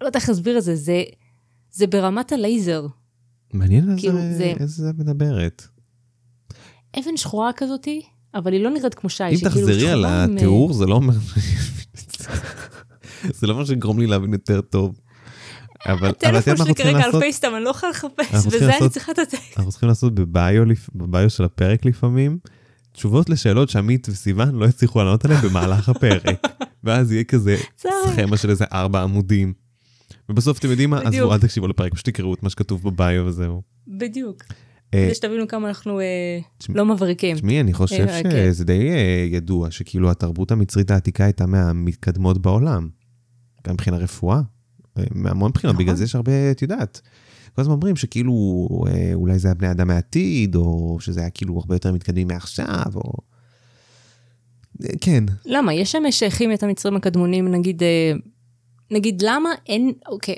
[0.00, 1.02] לא יודע איך להסביר את זה, זה,
[1.70, 2.86] זה ברמת הלייזר.
[3.52, 5.62] מעניין כאילו, זה, זה- איזה מדברת.
[6.98, 8.02] אבן שחורה כזאתי,
[8.34, 11.14] אבל היא לא נראית כמו שי, אם תחזרי על התיאור, זה לא אומר...
[13.38, 15.00] זה לא אומר שיגרום לי להבין יותר טוב.
[15.86, 17.20] אבל הטלפון מה אנחנו שלי כרגע על?
[17.20, 19.58] פייסטאם, אני לא יכולה לחפש, וזה אני צריכה את הטקסט.
[19.58, 20.12] אנחנו צריכים לעשות
[20.94, 22.38] בביו של הפרק לפעמים,
[22.94, 26.46] תשובות לשאלות שעמית וסיוון לא הצליחו לענות עליהן במהלך הפרק.
[26.84, 27.56] ואז יהיה כזה.
[27.76, 29.52] סכמה של איזה ארבע עמודים.
[30.28, 31.00] ובסוף אתם יודעים מה?
[31.00, 31.14] בדיוק.
[31.14, 33.62] עזבו, אל תקשיבו לפרק, פשוט תקראו את מה שכתוב בביו וזהו.
[33.88, 34.42] בדיוק.
[34.94, 37.36] אה, כדי שתבינו כמה אנחנו אה, לא מבריקים.
[37.36, 38.30] תשמעי, אני חושב אה, כן.
[38.30, 38.90] שזה די
[39.30, 42.88] ידוע שכאילו התרבות המצרית העתיקה הייתה מהמתקדמות בעולם.
[43.66, 44.40] גם מבחינה רפואה,
[44.98, 45.84] אה, מהמון בחינות, נכון.
[45.84, 47.00] בגלל זה יש הרבה, את יודעת.
[47.54, 51.58] כל הזמן אומרים שכאילו אה, אולי זה היה בני אדם מהעתיד, או שזה היה כאילו
[51.58, 53.12] הרבה יותר מתקדמים מעכשיו, או...
[54.84, 55.74] אה, כן, למה?
[55.74, 58.12] יש שם שייכים את המצרים הקדמונים, נגיד, אה,
[58.90, 60.34] נגיד למה אין, אוקיי,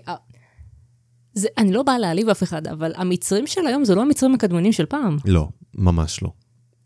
[1.35, 4.72] זה, אני לא באה להעליב אף אחד, אבל המצרים של היום זה לא המצרים הקדמונים
[4.72, 5.16] של פעם.
[5.24, 6.31] לא, ממש לא.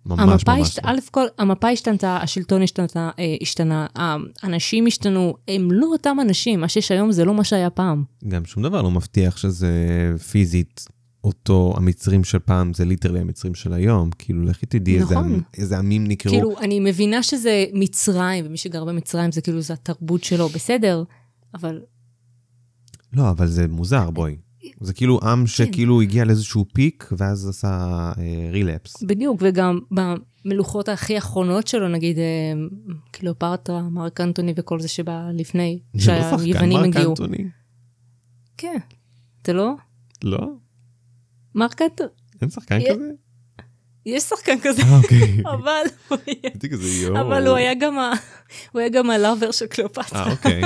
[0.07, 0.85] ממש המפה, ממש השת...
[0.85, 0.91] לא.
[0.91, 3.87] א' כל, המפה השתנתה, השלטון השתנתה, אה, השתנה,
[4.43, 8.05] האנשים השתנו, הם לא אותם אנשים, מה שיש היום זה לא מה שהיה פעם.
[8.29, 9.69] גם שום דבר לא מבטיח שזה
[10.31, 10.85] פיזית
[11.25, 14.11] אותו, המצרים של פעם זה ליטרלי המצרים של היום.
[14.19, 15.35] כאילו, לכי תדעי איזה, נכון.
[15.35, 16.35] עמ- איזה עמים נקראו.
[16.35, 21.05] כאילו, אני מבינה שזה מצרים, ומי שגר במצרים זה כאילו, זה התרבות שלו, בסדר,
[21.55, 21.81] אבל
[23.13, 24.37] לא, אבל זה מוזר, בואי.
[24.81, 27.68] זה כאילו עם שכאילו הגיע לאיזשהו פיק, ואז עשה
[28.18, 29.03] אה, רילפס.
[29.03, 32.23] בדיוק, וגם במלוכות הכי אחרונות שלו, נגיד אה,
[33.11, 37.11] קליאופטרה, מרק אנטוני וכל זה שבא לפני, לא שהיוונים מרק הגיעו.
[37.11, 37.44] אנטוני?
[38.57, 38.77] כן.
[39.42, 39.73] אתה לא?
[40.25, 40.38] לא?
[41.55, 42.09] מרק אנטוני,
[42.42, 43.11] אין שחקן יש- כזה?
[44.07, 45.42] יש שחקן כזה, אה, אוקיי.
[45.44, 45.83] אבל
[46.35, 46.51] היה-
[47.75, 47.94] גם
[48.73, 50.27] הוא היה גם הלאבר של קליאופטרה.
[50.27, 50.62] אה, אוקיי.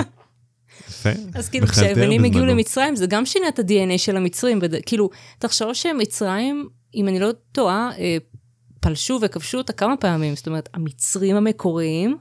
[0.88, 1.10] יפה.
[1.34, 2.44] אז כאילו כשהיוונים הגיעו.
[2.46, 7.30] למצרים זה גם שינה את ה-DNA של המצרים, בד- כאילו תחשוב שמצרים, אם אני לא
[7.52, 8.16] טועה, אה,
[8.80, 12.16] פלשו וכבשו אותה כמה פעמים, זאת אומרת המצרים המקוריים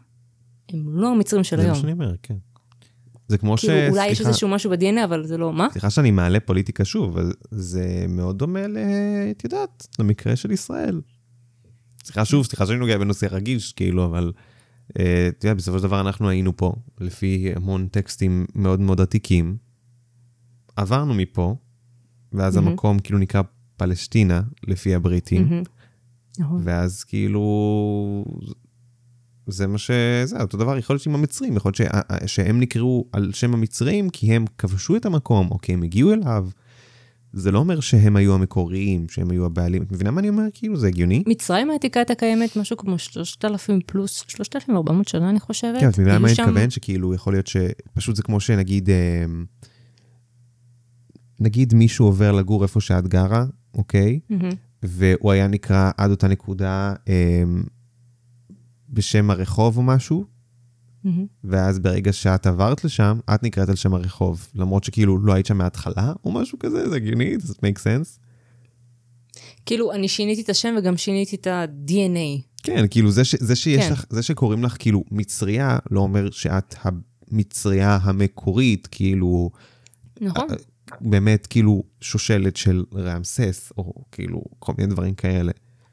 [0.73, 1.81] הם לא המצרים של זה מה היום.
[1.81, 2.35] שאני אומר, כן.
[3.27, 3.65] זה כמו ש...
[3.65, 5.67] כאילו אולי יש סליחה- איזשהו משהו ב-DNA אבל זה לא, מה?
[5.71, 8.77] סליחה שאני מעלה פוליטיקה שוב, אבל זה מאוד דומה ל...
[9.31, 11.01] את יודעת, למקרה של ישראל.
[12.03, 14.31] סליחה שוב, סליחה שאני נוגע בנושא רגיש, כאילו, אבל
[14.99, 19.57] אה, את יודעת, בסופו של דבר אנחנו היינו פה, לפי המון טקסטים מאוד מאוד עתיקים.
[20.75, 21.55] עברנו מפה,
[22.31, 22.67] ואז מהמם.
[22.67, 23.41] המקום כאילו נקרא
[23.77, 25.63] פלשתינה, לפי הבריטים.
[26.39, 26.61] נכון.
[26.63, 28.25] ואז כאילו...
[29.47, 29.91] זה מה ש...
[30.23, 34.09] זה אותו דבר יכול להיות עם המצרים, יכול להיות שה- שהם נקראו על שם המצרים
[34.09, 36.49] כי הם כבשו את המקום או כי הם הגיעו אליו.
[37.33, 39.83] זה לא אומר שהם היו המקוריים, שהם היו הבעלים.
[39.83, 40.43] את מבינה מה אני אומר?
[40.53, 41.23] כאילו זה הגיוני?
[41.27, 45.79] מצרים העתיקה הייתה קיימת משהו כמו 3,000 פלוס, 3,400 שנה אני חושבת.
[45.79, 46.69] כן, את מבינה מה היו אני מתכוון?
[46.69, 49.25] שכאילו יכול להיות שפשוט זה כמו שנגיד, אה,
[51.39, 54.19] נגיד מישהו עובר לגור איפה שאת גרה, אוקיי?
[54.83, 57.43] והוא היה נקרא עד אותה נקודה אה,
[58.89, 60.25] בשם הרחוב או משהו,
[61.03, 61.25] מהמם.
[61.43, 65.57] ואז ברגע שאת עברת לשם, את נקראת על שם הרחוב, למרות שכאילו לא היית שם
[65.57, 68.19] מההתחלה, או משהו כזה, זה הגיוני, it make sense?
[69.65, 72.41] כאילו אני שיניתי את השם וגם שיניתי את ה-DNA.
[72.63, 73.91] כן, כאילו זה, ש, זה שיש כן.
[73.91, 79.49] לך, זה שקוראים לך כאילו מצריה, לא אומר שאת המצריה המקורית, כאילו,
[80.21, 80.47] נכון?
[81.01, 85.51] באמת כאילו שושלת של רעמסס, או כאילו כל מיני דברים כאלה.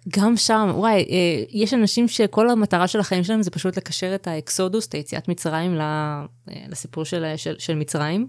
[0.08, 4.26] גם שם, וואי, אה, יש אנשים שכל המטרה של החיים שלהם זה פשוט לקשר את
[4.26, 6.24] האקסודוס, את היציאת מצרים, אה,
[6.68, 8.28] לסיפור של, של, של מצרים,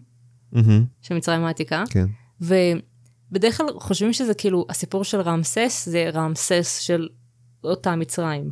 [0.51, 1.84] מהמם, של מצרים העתיקה.
[1.89, 2.05] כן.
[2.41, 7.07] ובדרך כלל חושבים שזה כאילו, הסיפור של רמסס זה רמסס של
[7.63, 8.51] אותה מצרים.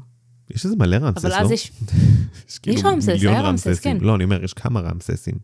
[0.50, 1.42] יש איזה מלא רמסס, אבל לא?
[1.42, 1.72] אז יש,
[2.50, 4.00] יש כאילו רמסס, מיליון היה רמסס, רמססים.
[4.00, 4.06] כן.
[4.06, 5.36] לא, אני אומר, יש כמה רמססים.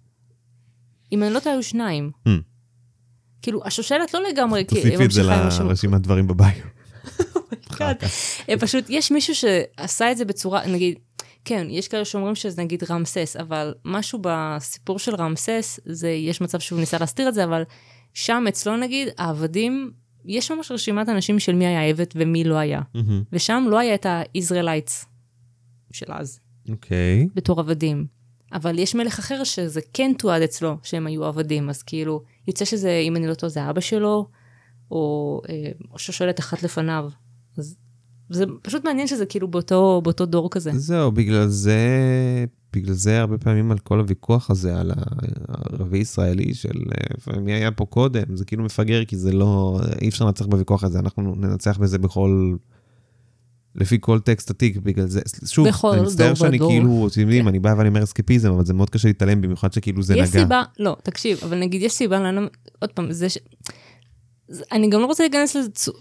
[1.12, 2.12] אם אני לא טועה, היו שניים.
[2.28, 2.32] Hmm.
[3.42, 5.24] כאילו, השושלת לא לגמרי, תוסיפי את זה.
[5.64, 6.48] לרשימת דברים בביו.
[6.48, 6.70] אחר כן.
[6.70, 7.35] כך.
[7.35, 7.35] אה,
[8.60, 11.00] פשוט יש מישהו שעשה את זה בצורה, נגיד,
[11.46, 16.60] כן, יש כאלה שאומרים שזה נגיד רמסס, אבל משהו בסיפור של רמסס, זה, יש מצב
[16.60, 17.64] שהוא ניסה להסתיר את זה, אבל
[18.14, 19.92] שם אצלו נגיד, העבדים,
[20.26, 22.82] יש ממש רשימת אנשים של מי היה עבד ומי לא היה.
[23.32, 25.06] ושם לא היה את הישראלייטס
[25.92, 27.28] של אז, אוקיי.
[27.36, 28.08] בתור עבדים.
[28.54, 33.00] אבל יש מלך אחר שזה כן תועד אצלו, שהם היו עבדים, אז כאילו, יוצא שזה,
[33.04, 34.28] אם אני לא טועה, זה אבא שלו,
[34.92, 37.10] או, אה, או שושלת אחת לפניו.
[37.58, 37.76] אז
[38.30, 40.72] זה פשוט מעניין שזה כאילו באותו, באותו דור כזה.
[40.74, 41.80] זהו, בגלל זה,
[42.74, 44.92] בגלל זה הרבה פעמים על כל הוויכוח הזה, על
[45.48, 46.82] הערבי ישראלי של
[47.32, 50.84] אה, מי היה פה קודם, זה כאילו מפגר, כי זה לא, אי אפשר לנצח בוויכוח
[50.84, 52.56] הזה, אנחנו ננצח בזה בכל,
[53.76, 56.70] לפי כל טקסט עתיק, בגלל זה, שוב, אני מצטער שאני ודור.
[56.70, 60.04] כאילו, אתם יודעים, אני בא ואני אומר אסקפיזם, אבל זה מאוד קשה להתעלם, במיוחד שכאילו
[60.04, 60.42] זה יש נגע.
[60.42, 62.48] סיבה, לא, תקשיב, אבל נגיד יש סיבה למה,
[62.80, 63.38] עוד פעם, זה ש...
[64.72, 65.56] אני גם לא רוצה להיכנס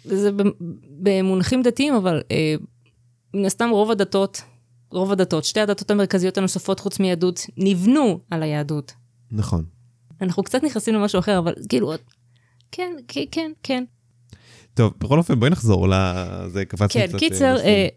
[0.04, 0.30] לזה
[1.02, 2.54] במונחים דתיים, אבל אה,
[3.34, 4.42] מן הסתם רוב הדתות,
[4.90, 8.92] רוב הדתות, שתי הדתות המרכזיות הנוספות חוץ מיהדות, נבנו על היהדות.
[9.30, 9.64] נכון.
[10.20, 11.92] אנחנו קצת נכנסים למשהו אחר, אבל כאילו,
[12.72, 13.84] כן, כן, כן, כן.
[14.74, 17.18] טוב, בכל אופן, בואי נחזור לזה, קפצנו כן, קצת.
[17.18, 17.68] קיצר, נושאים.
[17.68, 17.88] אה,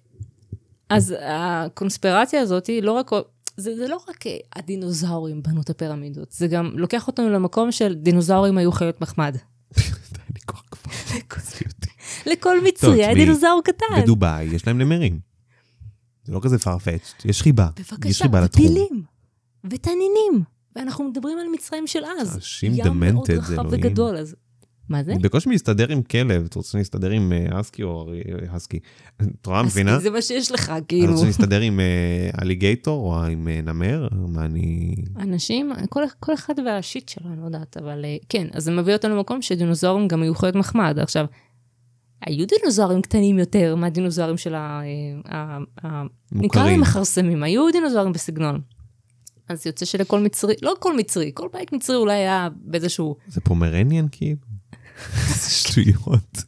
[0.90, 3.12] אז הקונספירציה הזאת היא לא רק,
[3.58, 7.96] זה, זה לא רק אה, הדינוזאורים בנו את הפירמידות, זה גם לוקח אותנו למקום של
[7.96, 9.38] דינוזאורים היו חיות מחמד.
[9.76, 10.92] די, אין לי כוח כבר.
[11.36, 11.90] עזבי אותי.
[12.28, 14.02] לכל מצרי היה דינוזאור קטן.
[14.02, 15.20] בדובאי יש להם נמרים.
[16.24, 17.68] זה לא כזה farfetched, יש חיבה.
[17.80, 18.66] יש בבקשה, חיבה לתחום.
[18.66, 19.04] ופילים,
[19.70, 20.44] ותנינים.
[20.76, 22.36] ואנחנו מדברים על מצרים של אז.
[22.36, 23.70] אנשים ים מאוד רחב אלוהים.
[23.72, 24.36] וגדול, אז...
[24.90, 25.12] מה זה?
[25.12, 28.80] אני בקושי מסתדר עם כלב, את רוצה להסתדר עם אה, הסקי או אה, הסקי?
[29.22, 30.00] את רואה, מבינה?
[30.00, 31.14] זה מה שיש לך, אני כאילו.
[31.14, 34.08] רוצה להסתדר עם אה, אליגייטור או עם אה, נמר?
[34.12, 34.96] מה אני...
[35.20, 38.94] אנשים, כל, כל אחד והשיט שלו, אני לא יודעת, אבל אה, כן, אז זה מביא
[38.94, 41.00] אותנו למקום שדינוזאורים גם היו חיות מחמד.
[41.00, 41.26] עכשיו,
[42.22, 44.82] היו דינוזאורים קטנים יותר מהדינוזאורים של ה...
[44.84, 46.82] אה, ה- ה- נקרא להם.
[46.82, 48.62] מכרסמים, היו דינוזאורים בסגנון.
[49.50, 53.16] אז יוצא שלכל מצרי, לא כל מצרי, כל בית מצרי אולי היה באיזשהו...
[53.28, 54.40] זה פומרניאן כאילו?
[55.30, 56.44] איזה שטויות.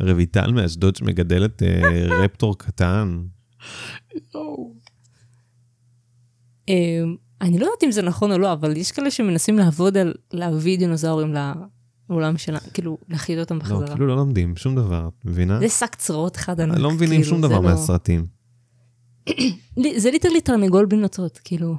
[0.00, 3.22] רויטל מאשדוד שמגדלת אה, רפטור קטן.
[6.68, 7.02] אה,
[7.40, 10.78] אני לא יודעת אם זה נכון או לא, אבל יש כאלה שמנסים לעבוד על להביא
[10.78, 11.32] דינוזאורים
[12.10, 13.86] לעולם שלה, כאילו להכיל אותם לא, בחזרה.
[13.86, 15.58] כאילו לא לומדים שום דבר, את מבינה?
[15.58, 16.78] זה שק צרורות חד ענק.
[16.78, 18.26] לא מבינים כאילו, שום דבר לא- מהסרטים.
[19.96, 21.76] זה ליטרלי תרנגול בלי נוצות, כאילו.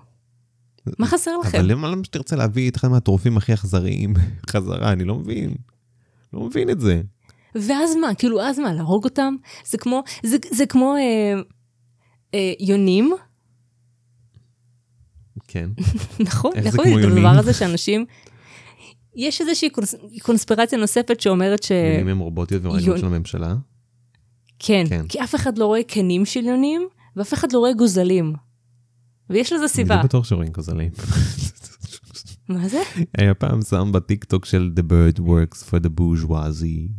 [1.00, 1.58] מה חסר לכם?
[1.58, 4.14] אבל למה למה שתרצה להביא את אחד מהטורפים הכי אכזריים
[4.52, 4.92] חזרה?
[4.92, 5.56] אני לא מבין.
[6.34, 7.02] לא מבין את זה.
[7.56, 8.16] ואז מה?
[8.16, 8.74] כאילו, אז מה?
[8.74, 9.36] להרוג אותם?
[9.66, 11.42] זה כמו, זה, זה כמו אה,
[12.34, 13.14] אה, יונים,
[15.48, 15.70] כן.
[16.20, 16.52] נכון?
[16.66, 17.06] נכון, את?
[17.06, 18.06] הדבר הזה שאנשים...
[19.16, 21.72] יש איזושהי קונס, קונספירציה נוספת שאומרת ש...
[21.72, 23.56] מילים הם רובוטיות ורעיונות של הממשלה.
[24.60, 25.08] כן, כן.
[25.08, 28.34] כי אף אחד לא רואה קנים של יונים, ואף אחד לא רואה גוזלים.
[29.30, 29.96] ויש לזה אני סיבה.
[29.96, 30.92] לא בטוח שרואים כוזלים.
[32.50, 32.82] מה זה?
[33.18, 36.92] היה פעם שם בטיקטוק של The bird works for the bourgeoisie.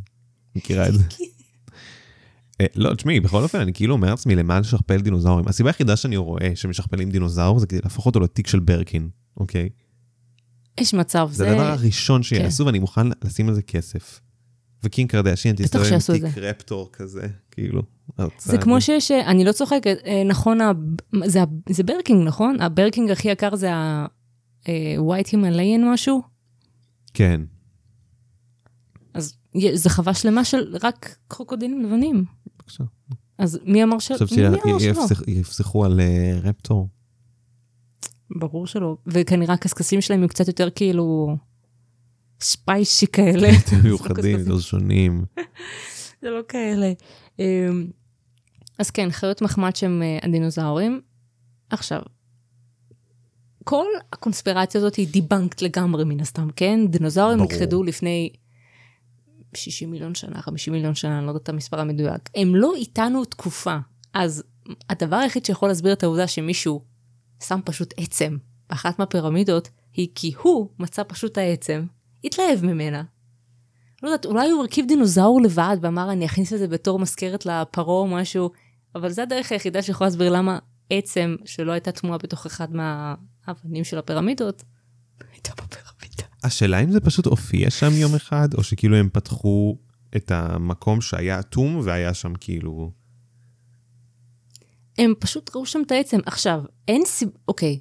[0.56, 1.04] מכירה את זה?
[2.60, 5.48] אה, לא, תשמעי, בכל אופן, אני כאילו אומר לעצמי, למה לשכפל דינוזאורים?
[5.48, 9.68] הסיבה היחידה שאני רואה שמשכפלים דינוזאור זה כדי להפוך אותו לתיק של ברקין, אוקיי?
[10.80, 11.50] יש מצב, זה זה...
[11.50, 14.20] הדבר הראשון שיעשו, ואני מוכן לשים על זה כסף.
[14.84, 16.38] וקים קרדשיין תסתובב עם תיק.
[16.38, 17.82] raptor כזה, כאילו.
[18.38, 20.58] זה כמו שיש, אני לא צוחקת, אה, נכון,
[21.24, 22.60] זה, זה Birkin, נכון?
[22.60, 26.22] ה-Birkin הכי יקר זה ה-white Himalayan משהו?
[27.14, 27.40] כן.
[29.14, 29.34] אז
[29.74, 32.24] זה חווה שלמה של רק crocodileים לבנים.
[32.46, 32.84] בבקשה.
[33.38, 34.14] אז מי אמר של...
[34.14, 34.28] עכשיו?
[35.26, 36.88] שיפסחו על אה, רפטור.
[38.36, 38.96] ברור שלא.
[39.06, 41.36] וכנראה הקשקשים שלהם יהיו קצת יותר כאילו
[42.40, 43.48] ספייסי כאלה.
[43.48, 44.38] יותר זה לא מיוחדים.
[44.38, 45.24] יותר שונים.
[46.22, 46.92] זה לא כאלה.
[47.38, 47.86] אמ,
[48.78, 51.00] אז כן, חיות מחמד שהם אה, הדינוזאורים.
[51.70, 52.02] עכשיו,
[53.64, 56.80] כל הקונספירציה הזאת היא דיבנקט לגמרי מן הסתם, כן?
[56.88, 57.40] דינוזאורים.
[57.42, 58.30] נכחדו לפני
[59.54, 62.30] 60 מיליון שנה, 50 מיליון שנה, אני לא יודעת את המספר המדויק.
[62.34, 63.76] הם לא איתנו תקופה.
[64.14, 64.42] אז
[64.90, 66.84] הדבר היחיד שיכול להסביר את העובדה שמישהו
[67.42, 68.36] שם פשוט עצם
[68.70, 71.84] באחת מהפירמידות, היא כי הוא מצא פשוט העצם,
[72.24, 73.02] התלהב ממנה,
[74.02, 77.96] לא יודעת, אולי הוא הרכיב דינוזאור לבד ואמר, אני אכניס את זה בתור מזכרת לפרעה
[77.96, 78.50] או משהו,
[78.94, 80.58] אבל זה הדרך היחידה שיכולה להסביר למה
[80.90, 84.62] עצם שלא הייתה תמוהה בתוך אחד מהאבנים של הפירמידות,
[85.32, 86.24] הייתה בפירמידה.
[86.44, 89.78] השאלה אם זה פשוט הופיע שם יום אחד, או שכאילו הם פתחו
[90.16, 93.01] את המקום שהיה אטום והיה שם כאילו...
[94.98, 96.18] הם פשוט ראו שם את העצם.
[96.26, 97.80] עכשיו, אין סיבה, אוקיי,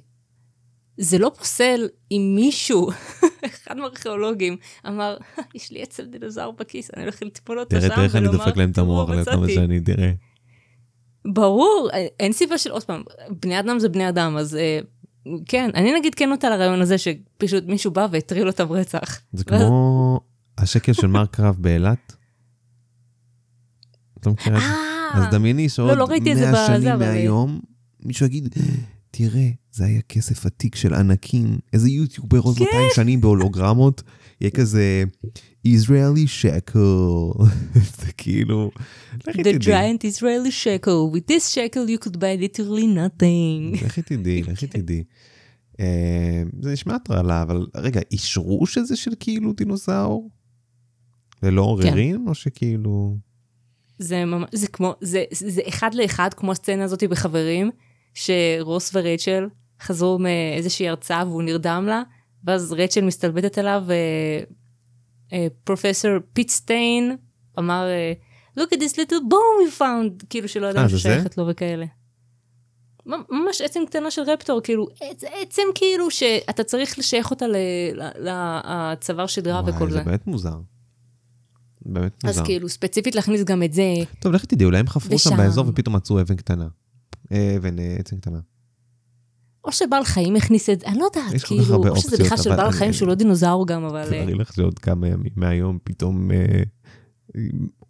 [0.96, 2.90] זה לא פוסל אם מישהו,
[3.46, 5.16] אחד מהארכיאולוגים, אמר,
[5.54, 8.44] יש לי עצם דינוזאור בכיס, אני הולך לטפול אותו שם תראה, תראה איך אני ולומר,
[8.44, 10.12] דופק להם את המוח "תראו, לכמה מצאתי." שאני, תראה.
[11.32, 11.88] ברור,
[12.20, 13.02] אין סיבה של, עוד פעם,
[13.42, 14.78] בני אדם זה בני אדם, אז אה,
[15.48, 19.20] כן, אני נגיד כן נוטה לרעיון הזה שפשוט מישהו בא והטריל אותם רצח.
[19.32, 20.20] זה ואז- כמו
[20.58, 22.16] השקל של מר קרב באילת.
[24.20, 24.91] אתה מכיר את זה?
[25.14, 27.60] אז דמייני שעוד לא זה 100 בזה, שנים מהיום,
[28.00, 28.48] מישהו יגיד,
[29.10, 32.64] תראה, זה היה כסף עתיק של ענקים, איזה יוטיובר עוד כן.
[32.64, 34.02] 200 שנים בהולוגרמות,
[34.40, 35.04] יהיה כזה
[35.66, 37.44] Israeli shekel,
[38.00, 38.70] זה כאילו,
[39.26, 43.76] לכי The giant Israeli shekel, with this shekel you could buy literally nothing.
[43.86, 45.04] לכי תדעי, לכי תדעי.
[45.80, 50.30] אה, זה נשמע הטרלה, אבל רגע, אישרו שזה של כאילו דינוזאור?
[51.42, 53.16] ללא עוררין, או שכאילו...
[54.02, 57.70] זה ממש, זה כמו, זה, זה אחד לאחד כמו הסצנה הזאת בחברים,
[58.14, 59.48] שרוס ורייצ'ל
[59.82, 62.02] חזרו מאיזושהי הרצאה והוא נרדם לה,
[62.44, 63.84] ואז רייצ'ל מסתלבטת עליו,
[65.64, 67.16] פרופסור פיטסטיין
[67.58, 68.12] אמר, אה,
[68.58, 71.86] look at this little bone we found, כאילו שלא אה, ידענו זה ששייכת לו וכאלה.
[73.06, 77.46] ממ- ממש עצם קטנה של רפטור, כאילו, עצ- עצם כאילו שאתה צריך לשייך אותה
[78.18, 79.98] לצוואר שדרה וכל וואי, זה.
[79.98, 80.54] זה באמת מוזר.
[81.86, 82.44] באמת אז מוזר.
[82.44, 85.36] כאילו, ספציפית להכניס גם את זה, טוב, לכי תדעי, אולי הם חפרו שם ושם.
[85.36, 86.68] באזור ופתאום מצאו אבן קטנה.
[87.32, 88.40] אה, אבן, אה, עצם קטנה.
[89.64, 92.50] או שבעל חיים הכניס את זה, אני לא יודעת, כאילו, או שזה אופציות, בכלל של
[92.50, 94.00] בעל אני- חיים שהוא לא דינוזאור גם, אבל...
[94.00, 96.62] אה, תארי לך שעוד כמה ימים מהיום פתאום אה,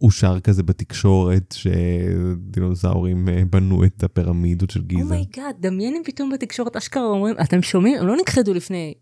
[0.03, 5.03] אושר כזה בתקשורת שדינוזאורים אה, בנו את הפירמידות של גיזה.
[5.03, 8.01] oh my God, דמיין אם פתאום בתקשורת אשכרה אומרים, אתם שומעים?
[8.01, 8.95] הם לא נכחדו לפני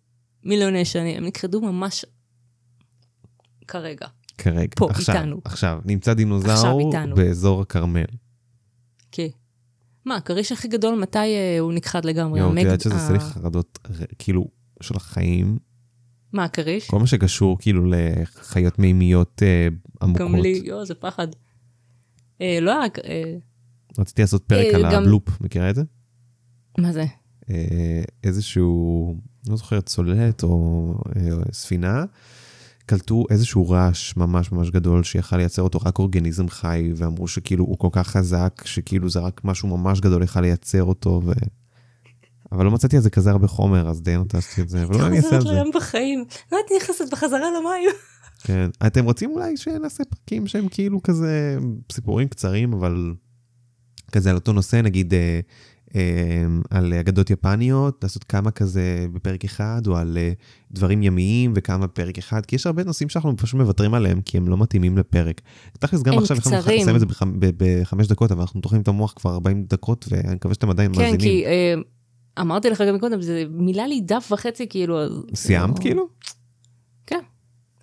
[0.44, 2.04] מיליוני שנים, הם נכחדו ממש
[3.68, 4.06] כרגע.
[4.42, 5.40] כרגע, פה, עכשיו, איתנו.
[5.44, 7.14] עכשיו, נמצא עכשיו דינוזאור איתנו.
[7.16, 8.04] באזור הכרמל.
[9.12, 9.26] כן.
[10.04, 12.40] מה, הכריש הכי גדול, מתי אה, הוא נכחד לגמרי?
[12.40, 13.78] יואו, את יודעת שזה עושה לי חרדות,
[14.18, 14.46] כאילו,
[14.80, 15.58] של החיים,
[16.32, 16.90] מה, הכריש?
[16.90, 19.68] כל מה שקשור כאילו לחיות מימיות אה,
[20.02, 20.20] עמוקות.
[20.22, 21.28] גם לי, יואו, זה פחד.
[22.40, 23.34] אה, לא רק, אה,
[23.98, 25.82] רציתי לעשות פרק אה, על גם- הבלופ, מכירה את זה?
[26.78, 27.04] מה זה?
[27.50, 29.14] אה, איזשהו,
[29.48, 31.22] לא זוכר, צוללת או אה,
[31.52, 32.04] ספינה,
[32.90, 37.78] קלטו איזשהו רעש ממש ממש גדול שיכל לייצר אותו רק אורגניזם חי, ואמרו שכאילו הוא
[37.78, 41.32] כל כך חזק, שכאילו זה רק משהו ממש גדול יכל לייצר אותו, ו...
[42.52, 45.06] אבל לא מצאתי על זה כזה הרבה חומר, אז די נטסתי את זה, אבל אולי
[45.06, 45.52] אני אעשה על זה.
[45.52, 46.24] לים בחיים.
[46.52, 47.90] לא הייתי נכנסת בחזרה למים.
[48.44, 48.70] כן.
[48.86, 51.58] אתם רוצים אולי שנעשה פרקים שהם כאילו כזה
[51.92, 53.14] סיפורים קצרים, אבל
[54.12, 55.40] כזה על אותו נושא, נגיד אה,
[56.70, 60.32] על אגדות יפניות, לעשות כמה כזה בפרק אחד, או על אה,
[60.72, 64.48] דברים ימיים וכמה בפרק אחד, כי יש הרבה נושאים שאנחנו פשוט מוותרים עליהם, כי הם
[64.48, 65.40] לא מתאימים לפרק.
[65.78, 66.58] תכלס גם עכשיו יכולנו.
[66.58, 70.34] לסיים את זה בחמ- בחמש דקות, אבל אנחנו טוחנים את המוח כבר 40 דקות, ואני
[70.34, 71.20] מקווה שאתם עדיין כן, מאזינים.
[71.20, 71.74] כי אה,
[72.40, 75.12] אמרתי לך גם קודם, זה מילא לי דף וחצי, כאילו, אז...
[75.34, 76.08] סיימת לא- כאילו?
[77.06, 77.20] כן.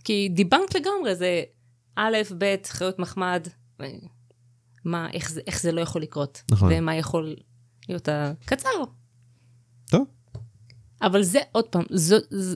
[0.03, 1.41] כי דיבנקט לגמרי, זה
[1.95, 3.47] א', ב', חיות מחמד,
[3.81, 3.85] ו-
[4.85, 6.41] מה, איך זה, איך זה לא יכול לקרות.
[6.51, 6.71] נכון.
[6.75, 7.35] ומה יכול
[7.89, 8.69] להיות הקצר.
[9.89, 10.05] טוב.
[11.01, 12.15] אבל זה, עוד פעם, זו...
[12.29, 12.55] ז...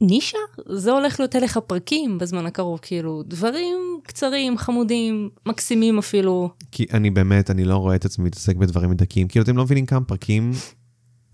[0.00, 0.38] נישה?
[0.68, 6.50] זה הולך להיות הלך הפרקים בזמן הקרוב, כאילו, דברים קצרים, חמודים, מקסימים אפילו.
[6.72, 9.28] כי אני באמת, אני לא רואה את עצמי מתעסק בדברים מדכאים.
[9.28, 10.52] כאילו, אתם לא מבינים כמה פרקים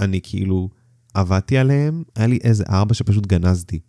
[0.00, 0.68] אני כאילו
[1.14, 3.80] עבדתי עליהם, היה לי איזה ארבע שפשוט גנזתי.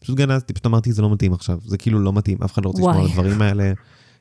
[0.00, 2.70] פשוט גנזתי, פשוט אמרתי, זה לא מתאים עכשיו, זה כאילו לא מתאים, אף אחד לא
[2.70, 3.10] רוצה לשמוע על.
[3.10, 3.72] הדברים האלה.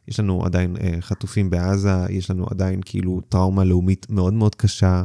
[0.08, 5.04] יש לנו עדיין אה, חטופים בעזה, יש לנו עדיין כאילו טראומה לאומית מאוד מאוד קשה.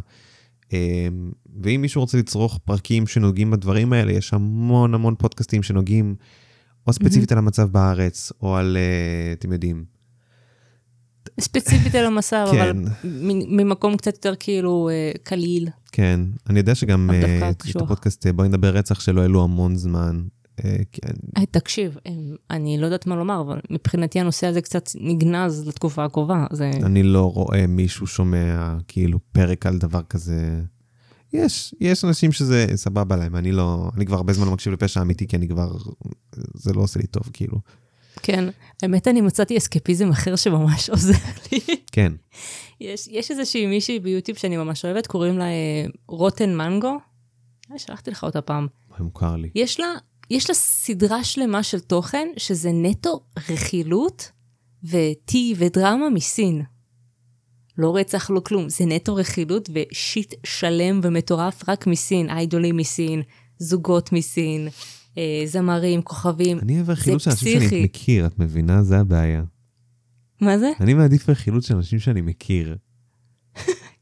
[0.72, 1.08] אה,
[1.62, 6.14] ואם מישהו רוצה לצרוך פרקים שנוגעים בדברים האלה, יש המון המון פודקאסטים שנוגעים
[6.86, 9.84] או ספציפית על המצב בארץ, או על, אה, אתם יודעים,
[11.40, 12.76] ספציפית על המסע, אבל כן.
[13.04, 15.68] מ- ממקום קצת יותר כאילו אה, קליל.
[15.92, 17.62] כן, אני יודע שגם אה, את.
[17.82, 20.22] הפודקאסט אה, בואי נדבר רצח שלא העלו המון זמן.
[20.64, 20.76] אה,
[21.38, 22.12] אה, תקשיב, אה,
[22.50, 26.46] אני לא יודעת מה לומר, אבל מבחינתי הנושא הזה קצת נגנז לתקופה הקרובה.
[26.52, 26.70] זה...
[26.82, 30.60] אני לא רואה מישהו שומע כאילו פרק על דבר כזה.
[31.32, 35.02] יש, יש אנשים שזה סבבה להם, אני לא, אני כבר הרבה זמן לא מקשיב לפשע
[35.02, 35.76] אמיתי, כי אני כבר,
[36.54, 37.58] זה לא עושה לי טוב, כאילו.
[38.22, 38.48] כן,
[38.82, 41.12] האמת אני מצאתי אסקפיזם אחר שממש עוזר
[41.52, 41.60] לי.
[41.92, 42.12] כן,
[42.80, 45.46] יש, יש איזושהי מישהי ביוטיוב שאני ממש אוהבת, קוראים לה
[46.08, 46.98] רוטן מנגו.
[47.76, 48.66] שלחתי לך אותה פעם.
[48.98, 49.50] מוכר לי.
[49.54, 49.86] יש לה
[50.30, 53.20] יש לה סדרה שלמה של תוכן, שזה נטו
[53.50, 54.30] רכילות
[54.84, 56.62] וטי ודרמה מסין.
[57.78, 63.22] לא רצח, לא כלום, זה נטו רכילות ושיט שלם ומטורף רק מסין, איידולים מסין,
[63.58, 64.68] זוגות מסין,
[65.18, 66.58] אה, זמרים, כוכבים.
[66.58, 67.84] אני אוהב רכילות של אנשים שאני.
[67.84, 68.82] מכיר, את מבינה?
[68.82, 69.42] זה הבעיה.
[70.40, 70.70] מה זה?
[70.80, 72.76] אני מעדיף רכילות של אנשים שאני מכיר.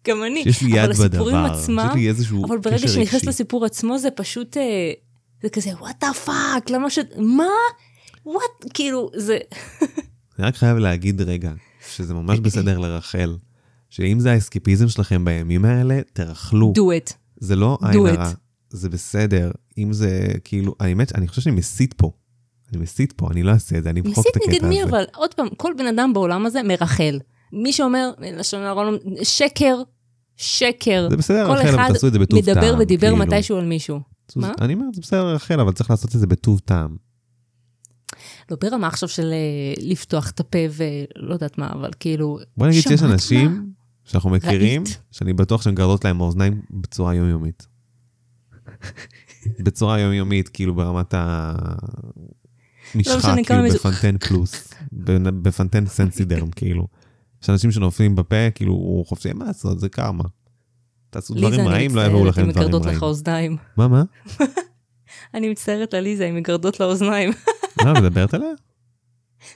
[0.09, 0.43] גם אני.
[0.43, 1.55] שיש לי יד אבל הסיפורים בדבר.
[1.55, 3.25] עצמם, שיש לי איזשהו אבל ברגע שנכנס.
[3.25, 4.93] לסיפור עצמו זה פשוט, אה,
[5.45, 6.99] זה כזה, what the fuck, למה ש...
[7.19, 7.49] מה?
[8.27, 8.73] what?
[8.75, 9.39] כאילו, זה...
[10.39, 11.53] אני רק חייב להגיד רגע,
[11.95, 13.37] שזה ממש בסדר לרכל,
[13.91, 16.73] שאם זה האסקפיזם שלכם בימים האלה, תרכלו.
[16.77, 17.13] do it.
[17.37, 18.07] זה לא עין.
[18.07, 18.31] הרע,
[18.71, 19.51] זה בסדר.
[19.79, 22.11] אם זה כאילו, האמת, אני חושב שאני מסית פה.
[22.73, 24.59] אני מסית פה, אני לא אעשה את זה, אני אמחוק מסית את הקטע הזה.
[24.59, 25.05] נגד מי אבל?
[25.17, 27.19] עוד פעם, כל בן אדם בעולם הזה מרחל.
[27.53, 28.91] מי שאומר, לשון הרע,
[29.23, 29.77] שקר,
[30.37, 31.07] שקר.
[31.11, 32.57] זה בסדר, כל רחל, אבל אחד תעשו את זה בטוב טעם.
[32.57, 33.27] מדבר ודיבר כאילו.
[33.27, 34.14] מתישהו על מישהו.
[34.37, 34.53] מה?
[34.61, 36.97] אני אומר, זה בסדר רחל, אבל צריך לעשות את זה בטוב טעם.
[38.51, 42.39] לא ברמה עכשיו של אה, לפתוח את הפה ולא יודעת מה, אבל כאילו...
[42.57, 43.73] בוא נגיד שיש אנשים
[44.05, 45.01] שאנחנו מכירים, ראית?
[45.11, 47.67] שאני בטוח שהן גרדות להם האוזניים בצורה יומיומית.
[49.65, 51.55] בצורה יומיומית, כאילו ברמת ה...
[52.95, 54.75] משחה, לא כאילו בפנטן פלוס,
[55.43, 56.87] בפנטן סנסידרם, כאילו.
[57.43, 60.25] יש אנשים שנופלים בפה, כאילו, הוא חופשי, מה לעשות, זה קרמה.
[61.15, 62.97] תעשו ליזה, דברים אני רעים, לא יבואו מצטערת לכם דברים מגרדות רעים.
[62.97, 63.57] לך אוזניים.
[63.77, 64.03] מה, מה?
[65.35, 67.31] אני מצטערת לליזה אם מגרדות לה אוזניים.
[67.85, 68.49] מה, מדברת עליה?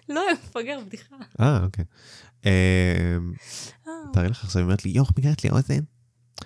[0.09, 1.17] לא, מפגר, בדיחה.
[1.41, 1.85] אה, אוקיי.
[2.45, 2.51] אמ,
[3.89, 3.93] אה.
[4.13, 5.81] תארי לך עכשיו, היא אומרת לי, יוח, מגרת לי האוזן.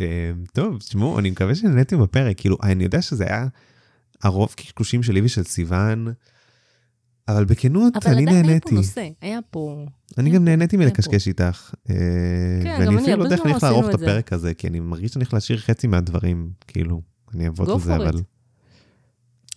[0.00, 3.46] אמ, טוב, תשמעו, אני מקווה שנהניתם בפרק, כאילו, אני יודע שזה היה
[4.22, 6.12] הרוב קשקושים שלי ושל סיוון,
[7.28, 8.74] אבל בכנות, אבל אני עדיין היה פה נהניתי.
[8.74, 9.86] נושא, היה פה...
[10.18, 11.74] אני גם פה, נהניתי היה מלקשקש איתך.
[11.90, 11.94] אה,
[12.62, 13.94] כן, ואני גם אני, אפילו לא יודע איך אני הולך לערוך את.
[13.94, 17.02] הפרק הזה, כי אני מרגיש שאני הולך להשאיר חצי מהדברים, כאילו,
[17.34, 17.96] אני אעבוד על זה.
[17.96, 18.20] אבל...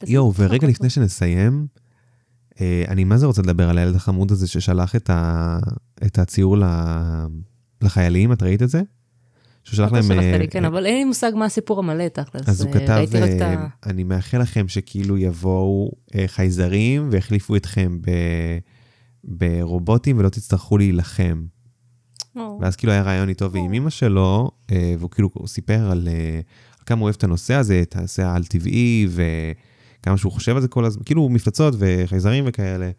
[0.08, 0.34] יואו.
[0.36, 1.68] ורגע לפני שנסיים,
[2.62, 5.60] אה, אני מה זה רוצה לדבר על הילד החמוד הזה ששלח את, ה...
[6.06, 6.64] את הציור ל...
[7.82, 8.82] לחיילים, את ראית את זה?
[9.64, 10.04] שהוא שלח להם...
[10.04, 12.50] שלחת אה, לי, כן, אבל אין לי מושג מה הסיפור המלא תכלס.
[12.50, 13.06] אז הוא כתב.
[13.86, 15.92] אני מאחל לכם שכאילו יבואו
[16.28, 18.10] חייזרים ויחליפו אתכם ב...
[19.24, 21.46] ברובוטים ולא תצטרכו להילחם.
[22.36, 26.36] או, ואז כאילו היה רעיון איתו ועם אמא שלו, אה, והוא כאילו סיפר על, אה,
[26.80, 30.68] על כמה הוא אוהב את הנושא הזה, את הנושא העל-טבעי, וכמה שהוא חושב על זה
[30.68, 32.92] כל הזמן, כאילו מפלצות וחייזרים וכאלה.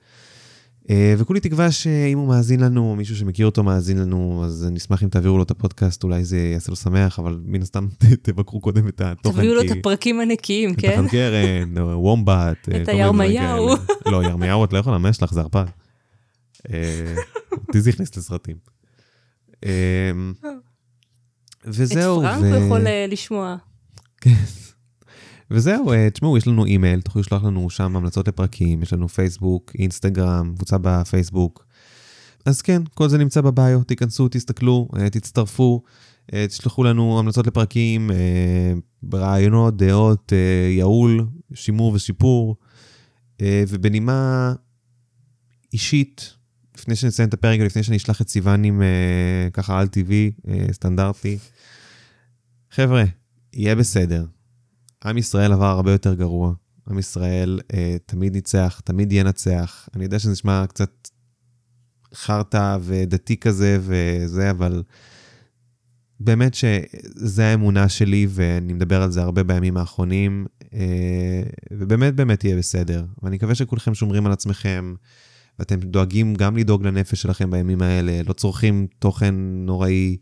[0.91, 5.09] אה, וכולי תקווה שאם הוא מאזין לנו, מישהו שמכיר אותו מאזין לנו, אז נשמח אם
[5.09, 7.87] תעבירו לו את הפודקאסט, אולי זה יעשה לו שמח, אבל מן הסתם
[8.23, 9.37] תבקרו קודם את התוכן.
[9.37, 10.99] תביאו לו את הפרקים הנקיים, את כן?
[10.99, 12.69] החלקרן, או וומבט.
[12.83, 13.69] את הירמיהו.
[14.07, 15.35] לא, ירמיהו את לא יכולה, מה יש לך?
[15.35, 15.65] זה ערפד.
[16.73, 17.15] אה,
[17.53, 18.57] אותי זה הכניס לסרטים.
[19.65, 20.11] אה,
[20.45, 22.21] את וזהו.
[22.21, 23.57] פרנק ו- הוא יכול אה, לשמוע.
[25.51, 29.73] וזהו, אה, תשמעו, יש לנו אימייל, תוכלו לשלוח לנו שם המלצות לפרקים, יש לנו פייסבוק,
[29.79, 31.67] אינסטגרם, קבוצה בפייסבוק.
[32.45, 35.83] אז כן, כל זה נמצא בביו, תיכנסו, תסתכלו, תצטרפו,
[36.49, 38.11] תשלחו לנו המלצות לפרקים,
[39.15, 40.33] רעיונות, דעות,
[40.69, 42.57] ייעול, שימור ושיפור.
[43.43, 44.53] ובנימה
[45.73, 46.35] אישית,
[46.79, 50.67] לפני שנסיים את הפרק ולפני שאני אשלח את סיוון עם אה, ככה על טבעי, אה,
[50.73, 51.39] סטנדרטי.
[52.71, 53.05] חבר'ה,
[53.53, 54.25] יהיה בסדר.
[55.05, 56.55] עם ישראל עבר הרבה יותר גרוע.
[56.91, 59.89] עם ישראל אה, תמיד ניצח, תמיד ינצח.
[59.95, 61.09] אני יודע שזה נשמע קצת
[62.15, 64.83] חרטא ודתי כזה וזה, אבל
[66.21, 72.57] באמת שזה האמונה שלי, ואני מדבר על זה הרבה בימים האחרונים, אה, ובאמת באמת יהיה
[72.57, 73.05] בסדר.
[73.23, 74.95] ואני מקווה שכולכם שומרים על עצמכם,
[75.59, 80.17] ואתם דואגים גם לדאוג לנפש שלכם בימים האלה, לא צורכים תוכן נוראי.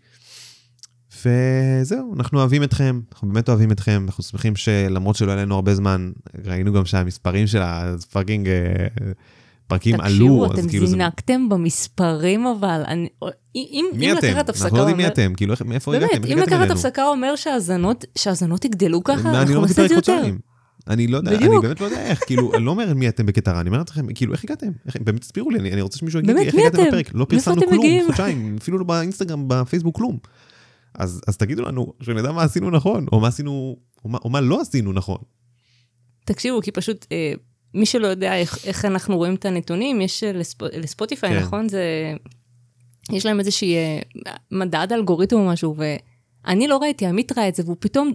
[1.24, 5.74] וזהו, אנחנו אוהבים אתכם, אנחנו באמת אוהבים אתכם, אנחנו שמחים שלמרות שלא היה לנו הרבה
[5.74, 6.11] זמן,
[6.45, 8.87] ראינו גם שהמספרים של הפאקינג אה,
[9.66, 10.91] פרקים עלו, תקשיבו, אז אתם כאילו זה...
[10.93, 13.09] זינקתם במספרים, אבל אני-
[13.57, 14.26] אם מי אם אתם?
[14.26, 14.64] לקחת הפסקה...
[14.64, 16.24] אנחנו לא יודעים מי אתם, כאילו מאיפה באמת, הגעתם?
[16.24, 16.70] איך אם לקחת?
[16.70, 17.34] הפסקה אומר
[18.16, 20.22] שהאזנות יגדלו ככה, אנחנו לא את זה יותר.
[20.89, 21.64] אני לא יודע, אני בדיוק.
[21.64, 24.12] באמת לא יודע איך, כאילו, אני לא אומר מי אתם בקטע רע, אני אומר לכם,
[24.14, 24.66] כאילו, איך הגעתם?
[24.87, 26.82] איך- באמת תסבירו לי, אני אני רוצה שמישהו יגיד לי איך הגעתם?
[26.89, 27.11] לפרק.
[27.14, 28.07] לא פרסמנו כלום, מגיעים?
[28.07, 30.18] חודשיים, אפילו לא באינסטגרם, בפייסבוק, כלום.
[30.95, 34.41] אז אז תגידו לנו, שנדע מה עשינו נכון, או מה עשינו, או מה- או מה
[34.41, 35.18] לא עשינו נכון.
[36.24, 37.32] תקשיבו, כי פשוט, אה,
[37.74, 41.43] מי שלא יודע איך, איך אנחנו רואים את הנתונים, יש אה, לספ, לספוטיפיי, כן.
[41.43, 41.68] נכון?
[41.68, 41.82] זה...
[43.12, 44.01] יש להם איזושהי אה,
[44.51, 45.74] מדד אלגוריתם או משהו,
[46.47, 48.12] ואני לא ראיתי, עמית ראה את זה, והוא פתאום...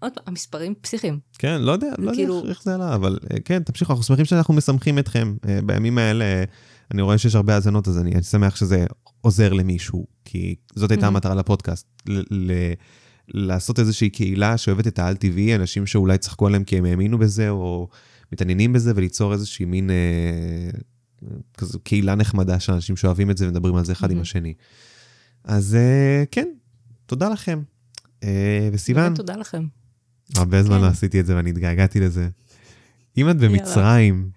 [0.00, 1.18] עוד פעם, המספרים פסיכיים.
[1.38, 4.04] כן, לא יודע, לא יודע כאילו- איך- איך זה עלה, אבל אה, כן, תמשיכו, אנחנו
[4.04, 5.36] שמחים שאנחנו משמחים אתכם.
[5.48, 6.44] אה, בימים האלה,
[6.90, 8.86] אני רואה שיש הרבה האזנות, אז אני אני שמח שזה
[9.20, 11.06] עוזר למישהו, כי זאת הייתה.
[11.06, 12.22] המטרה לפודקאסט, ל-
[12.52, 12.72] ל-
[13.28, 17.88] לעשות איזושהי קהילה שאוהבת את העל-טבעי, אנשים שאולי צחקו עליהם כי הם האמינו בזה, או
[18.32, 19.96] מתעניינים בזה, וליצור איזושהי מין אה,
[21.56, 24.20] כזו קהילה נחמדה של אנשים שאוהבים את זה ומדברים על זה אחד עם.
[24.20, 24.54] השני.
[25.44, 26.48] אז אה, כן,
[27.06, 27.62] תודה לכם.
[28.24, 29.66] אה, וסיוון, תודה לכם.
[30.36, 30.82] הרבה זמן כן.
[30.82, 32.28] לא עשיתי את זה ואני התגעגעתי לזה.
[33.16, 34.30] אם את במצרים,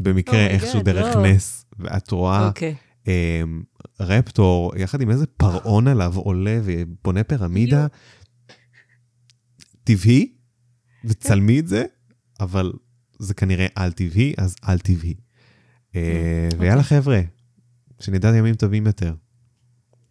[0.00, 1.26] במקרה Oh איכשהו דרך לא.
[1.26, 2.74] נס, ואת רואה אוקיי.
[3.08, 3.42] אה,
[4.00, 7.86] רפטור יחד עם איזה פרעון עליו עולה ובונה פירמידה,
[9.84, 10.32] טבעי,
[11.04, 11.84] וצלמי את זה,
[12.40, 12.72] אבל
[13.18, 15.14] זה כנראה על-טבעי, אז על-טבעי.
[15.96, 16.60] אה, אוקיי.
[16.60, 17.20] ויאללה חבר'ה,
[18.00, 19.14] שנדע ימים טובים יותר.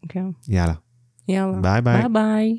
[0.09, 0.25] כן.
[0.47, 0.73] יאללה.
[1.27, 1.61] יאללה.
[1.61, 2.01] ביי ביי.
[2.01, 2.57] ביי ביי.